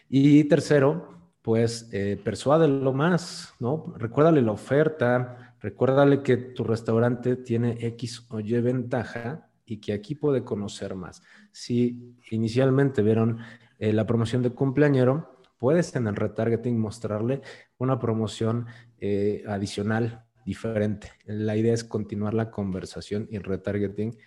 Y 0.10 0.45
tercero, 0.45 1.31
pues 1.41 1.89
eh, 1.91 2.19
persuádelo 2.23 2.91
más, 2.91 3.53
¿no? 3.60 3.93
Recuérdale 3.97 4.41
la 4.41 4.51
oferta, 4.51 5.55
recuérdale 5.62 6.21
que 6.23 6.38
tu 6.38 6.63
restaurante 6.63 7.36
tiene 7.36 7.77
X 7.79 8.25
o 8.29 8.39
Y 8.39 8.60
ventaja 8.62 9.47
y 9.65 9.77
que 9.77 9.93
aquí 9.93 10.15
puede 10.15 10.43
conocer 10.43 10.95
más. 10.95 11.21
Si 11.51 12.15
inicialmente 12.31 13.01
vieron 13.03 13.39
eh, 13.77 13.93
la 13.93 14.05
promoción 14.05 14.41
de 14.41 14.51
cumpleañero, 14.51 15.39
puedes 15.58 15.95
en 15.95 16.08
el 16.08 16.15
retargeting 16.15 16.79
mostrarle 16.79 17.41
una 17.78 18.00
promoción 18.00 18.68
eh, 19.00 19.44
adicional 19.48 20.26
diferente. 20.46 21.12
La 21.26 21.56
idea 21.56 21.74
es 21.74 21.84
continuar 21.84 22.34
la 22.34 22.52
conversación 22.52 23.28
y 23.30 23.36
el 23.36 23.44
retargeting 23.44 24.18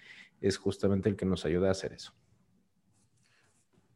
es 0.40 0.56
justamente 0.56 1.08
el 1.08 1.16
que 1.16 1.26
nos 1.26 1.44
ayuda 1.44 1.68
a 1.68 1.72
hacer 1.72 1.92
eso. 1.92 2.12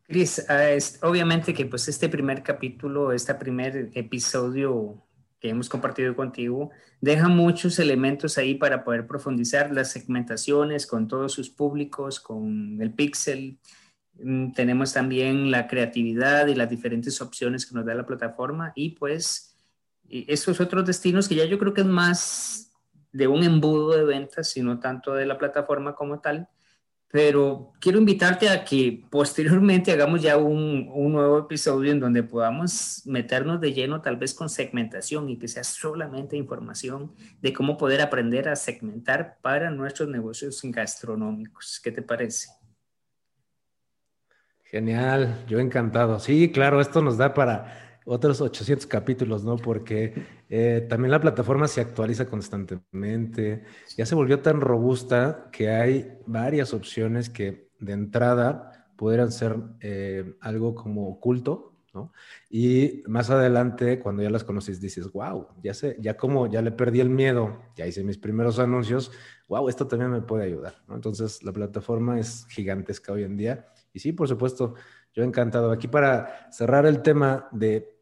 Cris, 0.07 0.45
ah, 0.49 0.77
obviamente 1.03 1.55
que 1.55 1.67
pues 1.67 1.89
este 1.89 2.09
primer 2.09 2.43
capítulo, 2.43 3.13
este 3.13 3.35
primer 3.35 3.91
episodio 3.95 5.03
que 5.41 5.49
hemos 5.49 5.69
compartido 5.69 6.15
contigo, 6.15 6.71
deja 7.01 7.29
muchos 7.29 7.79
elementos 7.81 8.39
ahí 8.39 8.55
para 8.55 8.85
poder 8.85 9.07
profundizar 9.09 9.73
las 9.73 9.91
segmentaciones 9.91 10.87
con 10.87 11.09
todos 11.09 11.33
sus 11.33 11.51
públicos, 11.51 12.21
con 12.21 12.81
el 12.81 12.93
pixel. 12.93 13.59
Mm, 14.23 14.53
tenemos 14.53 14.93
también 14.93 15.51
la 15.51 15.67
creatividad 15.67 16.47
y 16.47 16.55
las 16.55 16.71
diferentes 16.71 17.21
opciones 17.21 17.67
que 17.67 17.75
nos 17.75 17.85
da 17.85 17.95
la 17.95 18.07
plataforma 18.07 18.73
y 18.75 18.91
pues 18.91 19.57
esos 20.09 20.61
otros 20.61 20.87
destinos 20.87 21.29
que 21.29 21.37
ya 21.37 21.45
yo 21.45 21.59
creo 21.59 21.73
que 21.73 21.81
es 21.81 21.87
más 21.87 22.73
de 23.13 23.27
un 23.27 23.43
embudo 23.43 23.97
de 23.97 24.05
ventas, 24.05 24.49
sino 24.49 24.79
tanto 24.79 25.15
de 25.15 25.27
la 25.27 25.39
plataforma 25.39 25.95
como 25.95 26.21
tal, 26.21 26.49
pero 27.09 27.73
quiero 27.79 27.99
invitarte 27.99 28.49
a 28.49 28.65
que 28.65 29.05
posteriormente 29.11 29.93
hagamos 29.93 30.23
ya 30.23 30.39
un, 30.39 30.89
un, 30.95 31.13
nuevo 31.13 31.39
episodio 31.41 31.93
en 31.93 32.01
donde 32.01 32.23
podamos 32.23 33.03
meternos 33.05 33.61
de 33.61 33.73
lleno 33.75 34.01
tal 34.01 34.17
vez 34.17 34.33
con 34.33 34.49
segmentación 34.49 35.29
y 35.29 35.39
que 35.39 35.49
sea 35.49 35.65
solamente 35.65 36.37
información 36.37 37.13
de 37.43 37.53
cómo 37.53 37.77
poder 37.77 38.01
aprender 38.01 38.49
a 38.49 38.57
segmentar 38.57 39.39
para 39.43 39.71
nuestros 39.71 40.09
negocios 40.09 40.61
gastronómicos. 40.65 41.81
¿Qué 41.85 41.93
te 41.93 42.01
parece? 42.01 42.62
Genial, 44.73 45.45
yo 45.49 45.59
encantado. 45.61 46.19
Sí, 46.19 46.51
claro, 46.51 46.81
esto 46.81 47.03
nos 47.03 47.19
da 47.19 47.35
para 47.35 47.99
otros 48.07 48.41
800 48.41 48.87
capítulos, 48.87 49.45
¿no? 49.45 49.57
Porque 49.57 50.15
eh, 50.49 50.87
también 50.89 51.11
la 51.11 51.21
plataforma 51.21 51.69
se 51.69 51.83
actualiza 51.83 52.27
constantemente, 52.27 53.65
ya 53.99 54.07
se 54.07 54.15
volvió 54.15 54.41
tan 54.41 54.63
robusta 54.63 55.51
que 55.53 55.69
hay 55.69 56.17
varias 56.27 56.73
opciones 56.73 57.29
que 57.29 57.69
de 57.81 57.93
entrada 57.93 58.89
pudieran 58.97 59.31
ser 59.31 59.57
eh, 59.81 60.37
algo 60.41 60.75
como 60.75 61.07
oculto, 61.07 61.75
¿no? 61.93 62.11
Y 62.49 63.03
más 63.07 63.29
adelante, 63.29 63.99
cuando 64.01 64.23
ya 64.23 64.31
las 64.31 64.43
conoces, 64.43 64.81
dices, 64.81 65.13
wow, 65.13 65.49
ya 65.63 65.75
sé, 65.75 65.99
ya 66.01 66.17
como 66.17 66.47
ya 66.47 66.63
le 66.63 66.73
perdí 66.73 67.01
el 67.01 67.11
miedo, 67.11 67.61
ya 67.77 67.87
hice 67.87 68.05
mis 68.05 68.17
primeros 68.17 68.59
anuncios, 68.59 69.13
wow, 69.49 69.69
esto 69.69 69.87
también 69.87 70.11
me 70.13 70.23
puede 70.23 70.45
ayudar, 70.45 70.77
¿no? 70.89 70.95
Entonces, 70.95 71.43
la 71.43 71.53
plataforma 71.53 72.19
es 72.19 72.47
gigantesca 72.49 73.13
hoy 73.13 73.25
en 73.25 73.37
día. 73.37 73.67
Y 73.93 74.01
sí, 74.01 74.13
por 74.13 74.29
supuesto, 74.29 74.75
yo 75.15 75.23
encantado. 75.23 75.71
Aquí 75.71 75.89
para 75.89 76.51
cerrar 76.51 76.87
el 76.87 77.03
tema 77.03 77.49
de 77.53 77.99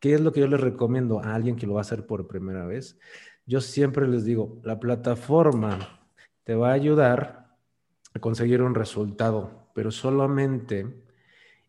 qué 0.00 0.14
es 0.14 0.20
lo 0.20 0.32
que 0.32 0.40
yo 0.40 0.46
les 0.46 0.60
recomiendo 0.60 1.20
a 1.20 1.34
alguien 1.34 1.56
que 1.56 1.66
lo 1.66 1.74
va 1.74 1.80
a 1.80 1.82
hacer 1.82 2.06
por 2.06 2.26
primera 2.26 2.66
vez, 2.66 2.98
yo 3.46 3.60
siempre 3.60 4.08
les 4.08 4.24
digo, 4.24 4.60
la 4.64 4.80
plataforma 4.80 6.08
te 6.44 6.54
va 6.54 6.70
a 6.70 6.74
ayudar 6.74 7.56
a 8.14 8.18
conseguir 8.18 8.62
un 8.62 8.74
resultado, 8.74 9.70
pero 9.74 9.90
solamente 9.90 11.04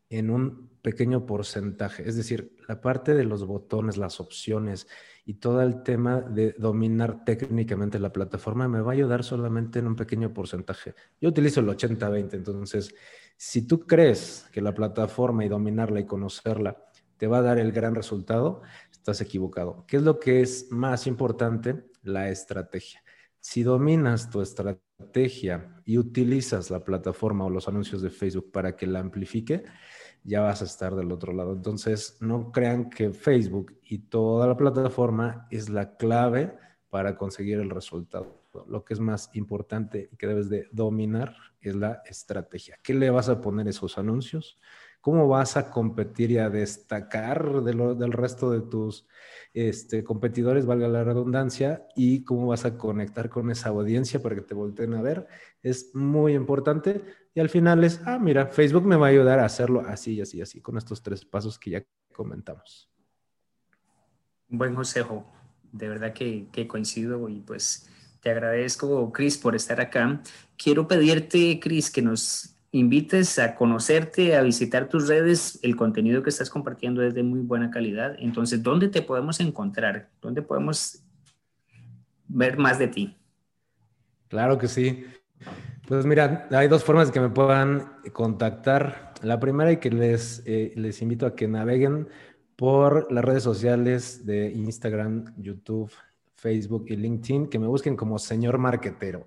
en 0.10 0.30
un 0.30 0.70
pequeño 0.82 1.26
porcentaje. 1.26 2.08
Es 2.08 2.16
decir, 2.16 2.56
la 2.68 2.80
parte 2.80 3.16
de 3.16 3.24
los 3.24 3.46
botones, 3.46 3.98
las 3.98 4.20
opciones 4.20 4.88
y 5.26 5.36
todo 5.36 5.62
el 5.64 5.82
tema 5.82 6.22
de 6.22 6.54
dominar 6.60 7.26
técnicamente 7.26 7.98
la 7.98 8.14
plataforma 8.14 8.68
me 8.68 8.82
va 8.82 8.92
a 8.92 8.94
ayudar 8.94 9.24
solamente 9.24 9.80
en 9.80 9.88
un 9.88 9.96
pequeño 9.96 10.32
porcentaje. 10.32 10.94
Yo 11.20 11.30
utilizo 11.30 11.62
el 11.62 11.68
80-20, 11.68 12.34
entonces 12.34 12.94
si 13.38 13.68
tú 13.68 13.86
crees 13.86 14.48
que 14.52 14.62
la 14.62 14.74
plataforma 14.74 15.46
y 15.46 15.50
dominarla 15.50 16.00
y 16.00 16.06
conocerla 16.06 16.78
te 17.18 17.28
va 17.28 17.40
a 17.40 17.42
dar 17.42 17.60
el 17.60 17.72
gran 17.72 17.96
resultado, 17.96 18.62
estás 18.92 19.22
equivocado. 19.22 19.86
¿Qué 19.88 19.98
es 19.98 20.04
lo 20.04 20.20
que 20.20 20.42
es 20.42 20.72
más 20.72 21.08
importante? 21.08 21.86
La 22.02 22.30
estrategia. 22.30 23.04
Si 23.40 23.64
dominas 23.64 24.30
tu 24.30 24.42
estrategia 24.42 25.82
y 25.86 25.98
utilizas 25.98 26.72
la 26.72 26.84
plataforma 26.84 27.46
o 27.46 27.50
los 27.50 27.68
anuncios 27.68 28.02
de 28.02 28.10
Facebook 28.10 28.52
para 28.52 28.76
que 28.76 28.88
la 28.88 29.00
amplifique, 29.00 29.64
ya 30.24 30.42
vas 30.42 30.62
a 30.62 30.66
estar 30.66 30.96
del 30.96 31.12
otro 31.12 31.32
lado. 31.34 31.54
Entonces, 31.54 32.18
no 32.20 32.52
crean 32.52 32.90
que 32.90 33.12
Facebook 33.12 33.78
y 33.84 34.00
toda 34.00 34.48
la 34.48 34.58
plataforma 34.58 35.48
es 35.52 35.70
la 35.70 35.96
clave 35.98 36.58
para 36.90 37.16
conseguir 37.16 37.60
el 37.60 37.70
resultado. 37.70 38.45
Lo 38.68 38.86
que 38.86 38.94
es 38.94 39.00
más 39.00 39.30
importante 39.34 40.10
y 40.12 40.16
que 40.16 40.28
debes 40.28 40.48
de 40.50 40.70
dominar 40.72 41.36
es 41.60 41.76
la 41.76 42.02
estrategia. 42.06 42.78
¿Qué 42.82 42.94
le 42.94 43.10
vas 43.10 43.28
a 43.28 43.42
poner 43.42 43.68
esos 43.68 43.98
anuncios? 43.98 44.60
¿Cómo 45.02 45.28
vas 45.28 45.56
a 45.56 45.70
competir 45.70 46.32
y 46.32 46.40
a 46.40 46.50
destacar 46.50 47.62
del 47.62 48.12
resto 48.12 48.50
de 48.50 48.62
tus 48.62 49.08
este, 49.54 50.04
competidores, 50.04 50.66
valga 50.66 50.88
la 50.88 51.04
redundancia, 51.04 51.86
y 51.96 52.24
cómo 52.24 52.48
vas 52.48 52.66
a 52.66 52.76
conectar 52.76 53.30
con 53.30 53.52
esa 53.52 53.70
audiencia 53.70 54.20
para 54.22 54.34
que 54.34 54.42
te 54.42 54.56
volteen 54.56 54.96
a 54.96 55.04
ver? 55.04 55.28
Es 55.62 55.94
muy 55.94 56.34
importante. 56.34 57.04
Y 57.36 57.40
al 57.40 57.50
final 57.50 57.84
es, 57.84 58.02
ah, 58.06 58.18
mira, 58.18 58.48
Facebook 58.48 58.86
me 58.86 58.96
va 58.96 59.08
a 59.08 59.10
ayudar 59.10 59.40
a 59.40 59.46
hacerlo 59.46 59.82
así, 59.82 60.22
así, 60.22 60.42
así, 60.42 60.60
con 60.60 60.76
estos 60.76 61.04
tres 61.04 61.24
pasos 61.24 61.60
que 61.60 61.70
ya 61.70 61.86
comentamos. 62.12 62.90
buen 64.48 64.74
consejo. 64.74 65.32
De 65.72 65.88
verdad 65.88 66.14
que, 66.14 66.48
que 66.52 66.68
coincido 66.68 67.30
y 67.30 67.42
pues 67.42 67.88
te 68.26 68.32
agradezco, 68.32 69.14
Cris, 69.14 69.38
por 69.38 69.56
estar 69.56 69.80
acá. 69.80 70.20
Quiero 70.58 70.88
pedirte, 70.88 71.60
Cris, 71.60 71.92
que 71.92 72.02
nos 72.02 72.56
invites 72.72 73.38
a 73.38 73.54
conocerte, 73.54 74.36
a 74.36 74.42
visitar 74.42 74.90
tus 74.90 75.08
redes. 75.08 75.60
El 75.62 75.76
contenido 75.76 76.24
que 76.24 76.32
estás 76.32 76.50
compartiendo 76.50 77.04
es 77.04 77.14
de 77.14 77.22
muy 77.22 77.42
buena 77.42 77.70
calidad. 77.70 78.16
Entonces, 78.18 78.64
¿dónde 78.64 78.88
te 78.88 79.04
podemos 79.04 79.40
encontrar? 79.42 80.10
¿Dónde 80.24 80.42
podemos 80.42 81.04
ver 82.28 82.58
más 82.58 82.80
de 82.80 82.88
ti? 82.88 83.16
Claro 84.28 84.58
que 84.58 84.70
sí. 84.70 85.06
Pues 85.88 86.04
mira, 86.08 86.48
hay 86.50 86.68
dos 86.68 86.84
formas 86.84 87.10
de 87.10 87.14
que 87.14 87.20
me 87.20 87.30
puedan 87.30 87.92
contactar. 88.12 89.14
La 89.22 89.40
primera 89.40 89.72
y 89.72 89.78
que 89.78 89.92
les, 89.92 90.42
eh, 90.48 90.74
les 90.76 91.00
invito 91.04 91.28
a 91.28 91.36
que 91.36 91.48
naveguen 91.48 92.10
por 92.56 93.12
las 93.12 93.24
redes 93.24 93.44
sociales 93.44 94.26
de 94.26 94.50
Instagram, 94.50 95.32
YouTube, 95.38 95.92
Facebook 96.36 96.86
y 96.90 96.96
LinkedIn, 96.96 97.48
que 97.48 97.60
me 97.60 97.68
busquen 97.68 97.96
como 97.96 98.20
señor 98.20 98.58
marquetero. 98.58 99.26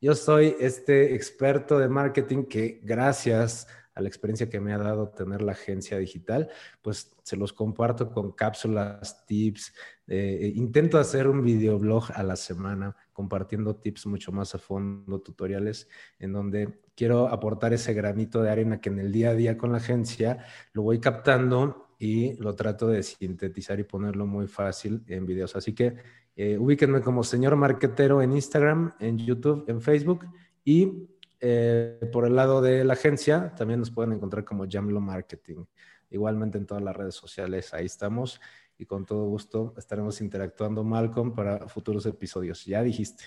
Yo 0.00 0.14
soy 0.14 0.56
este 0.60 1.14
experto 1.14 1.78
de 1.78 1.88
marketing 1.88 2.44
que 2.44 2.80
gracias 2.82 3.66
a 3.94 4.00
la 4.00 4.08
experiencia 4.08 4.48
que 4.48 4.60
me 4.60 4.72
ha 4.72 4.78
dado 4.78 5.08
tener 5.10 5.42
la 5.42 5.52
agencia 5.52 5.98
digital, 5.98 6.48
pues 6.80 7.14
se 7.22 7.36
los 7.36 7.52
comparto 7.52 8.10
con 8.10 8.32
cápsulas, 8.32 9.26
tips. 9.26 9.74
Eh, 10.06 10.52
intento 10.54 10.98
hacer 10.98 11.28
un 11.28 11.42
videoblog 11.42 12.10
a 12.14 12.22
la 12.22 12.36
semana 12.36 12.96
compartiendo 13.12 13.76
tips 13.76 14.06
mucho 14.06 14.32
más 14.32 14.54
a 14.54 14.58
fondo, 14.58 15.20
tutoriales, 15.20 15.88
en 16.18 16.32
donde 16.32 16.80
quiero 16.94 17.28
aportar 17.28 17.72
ese 17.72 17.92
granito 17.92 18.42
de 18.42 18.50
arena 18.50 18.80
que 18.80 18.88
en 18.88 19.00
el 19.00 19.12
día 19.12 19.30
a 19.30 19.34
día 19.34 19.58
con 19.58 19.72
la 19.72 19.78
agencia 19.78 20.44
lo 20.72 20.82
voy 20.82 21.00
captando 21.00 21.94
y 21.98 22.34
lo 22.42 22.54
trato 22.54 22.88
de 22.88 23.02
sintetizar 23.02 23.78
y 23.78 23.84
ponerlo 23.84 24.26
muy 24.26 24.46
fácil 24.46 25.04
en 25.06 25.26
videos. 25.26 25.54
Así 25.54 25.74
que 25.74 25.96
eh, 26.36 26.56
ubíquenme 26.58 27.00
como 27.00 27.24
señor 27.24 27.56
marquetero 27.56 28.22
en 28.22 28.32
Instagram, 28.32 28.92
en 28.98 29.18
YouTube, 29.18 29.64
en 29.68 29.80
Facebook 29.80 30.26
y 30.64 31.08
eh, 31.40 31.98
por 32.12 32.26
el 32.26 32.36
lado 32.36 32.60
de 32.60 32.84
la 32.84 32.92
agencia 32.92 33.54
también 33.54 33.80
nos 33.80 33.90
pueden 33.90 34.12
encontrar 34.12 34.44
como 34.44 34.66
Jamlo 34.68 35.00
Marketing. 35.00 35.64
Igualmente 36.10 36.58
en 36.58 36.66
todas 36.66 36.82
las 36.82 36.96
redes 36.96 37.14
sociales, 37.14 37.72
ahí 37.72 37.86
estamos 37.86 38.40
y 38.76 38.86
con 38.86 39.04
todo 39.04 39.26
gusto 39.26 39.74
estaremos 39.76 40.20
interactuando, 40.20 40.82
Malcolm, 40.82 41.34
para 41.34 41.68
futuros 41.68 42.06
episodios. 42.06 42.64
Ya 42.64 42.82
dijiste. 42.82 43.24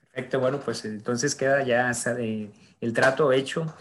Perfecto, 0.00 0.40
bueno, 0.40 0.58
pues 0.64 0.84
entonces 0.84 1.34
queda 1.34 1.62
ya 1.62 1.92
el 2.80 2.92
trato 2.92 3.32
hecho. 3.32 3.74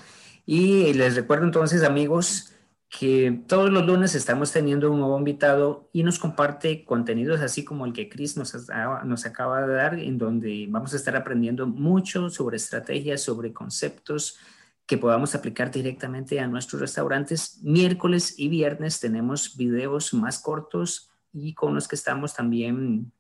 Y 0.45 0.93
les 0.93 1.15
recuerdo 1.15 1.45
entonces, 1.45 1.83
amigos, 1.83 2.53
que 2.89 3.43
todos 3.47 3.69
los 3.69 3.85
lunes 3.85 4.15
estamos 4.15 4.51
teniendo 4.51 4.91
un 4.91 4.99
nuevo 4.99 5.17
invitado 5.17 5.89
y 5.91 6.03
nos 6.03 6.19
comparte 6.19 6.85
contenidos 6.85 7.41
así 7.41 7.65
como 7.65 7.85
el 7.85 7.93
que 7.93 8.07
Chris 8.07 8.37
nos, 8.37 8.55
nos 9.03 9.25
acaba 9.25 9.67
de 9.67 9.73
dar, 9.73 9.99
en 9.99 10.17
donde 10.17 10.67
vamos 10.69 10.93
a 10.93 10.97
estar 10.97 11.15
aprendiendo 11.15 11.67
mucho 11.67 12.29
sobre 12.29 12.57
estrategias, 12.57 13.21
sobre 13.21 13.51
conceptos 13.51 14.37
que 14.85 14.97
podamos 14.97 15.35
aplicar 15.35 15.69
directamente 15.69 16.39
a 16.39 16.47
nuestros 16.47 16.79
restaurantes. 16.79 17.59
Miércoles 17.61 18.35
y 18.37 18.47
viernes 18.47 19.01
tenemos 19.01 19.57
videos 19.57 20.13
más 20.13 20.39
cortos 20.39 21.09
y 21.33 21.53
con 21.53 21.75
los 21.75 21.89
que 21.89 21.97
estamos 21.97 22.33
también 22.33 23.11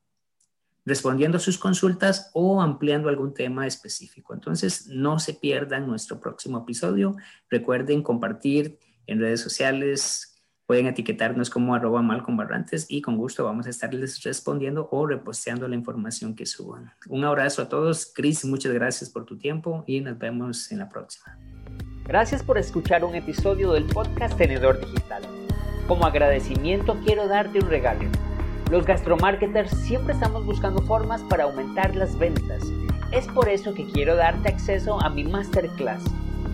respondiendo 0.85 1.35
a 1.35 1.41
sus 1.41 1.57
consultas 1.57 2.31
o 2.33 2.61
ampliando 2.61 3.09
algún 3.09 3.33
tema 3.33 3.67
específico. 3.67 4.33
Entonces, 4.33 4.87
no 4.87 5.19
se 5.19 5.33
pierdan 5.33 5.85
nuestro 5.85 6.21
próximo 6.21 6.59
episodio. 6.59 7.17
Recuerden 7.49 8.01
compartir 8.01 8.79
en 9.07 9.19
redes 9.19 9.41
sociales. 9.41 10.37
Pueden 10.67 10.85
etiquetarnos 10.85 11.49
como 11.49 11.73
arroba 11.73 12.05
y 12.89 13.01
con 13.01 13.15
gusto 13.15 13.45
vamos 13.45 13.67
a 13.67 13.69
estarles 13.69 14.21
respondiendo 14.23 14.89
o 14.91 15.07
reposteando 15.07 15.65
la 15.65 15.75
información 15.75 16.35
que 16.35 16.45
suban. 16.45 16.91
Un 17.07 17.23
abrazo 17.23 17.61
a 17.61 17.69
todos. 17.69 18.11
Cris, 18.13 18.43
muchas 18.43 18.73
gracias 18.73 19.09
por 19.09 19.25
tu 19.25 19.37
tiempo 19.37 19.85
y 19.87 20.01
nos 20.01 20.19
vemos 20.19 20.69
en 20.73 20.79
la 20.79 20.89
próxima. 20.89 21.39
Gracias 22.05 22.43
por 22.43 22.57
escuchar 22.57 23.05
un 23.05 23.15
episodio 23.15 23.71
del 23.71 23.85
podcast 23.85 24.37
Tenedor 24.37 24.79
Digital. 24.81 25.23
Como 25.87 26.05
agradecimiento 26.05 26.99
quiero 27.05 27.29
darte 27.29 27.59
un 27.59 27.69
regalo. 27.69 28.09
Los 28.69 28.85
gastromarketers 28.85 29.71
siempre 29.71 30.13
estamos 30.13 30.45
buscando 30.45 30.81
formas 30.81 31.21
para 31.23 31.45
aumentar 31.45 31.95
las 31.95 32.19
ventas. 32.19 32.61
Es 33.13 33.25
por 33.27 33.47
eso 33.47 33.73
que 33.73 33.85
quiero 33.85 34.17
darte 34.17 34.49
acceso 34.49 35.01
a 35.01 35.09
mi 35.09 35.23
masterclass 35.23 36.03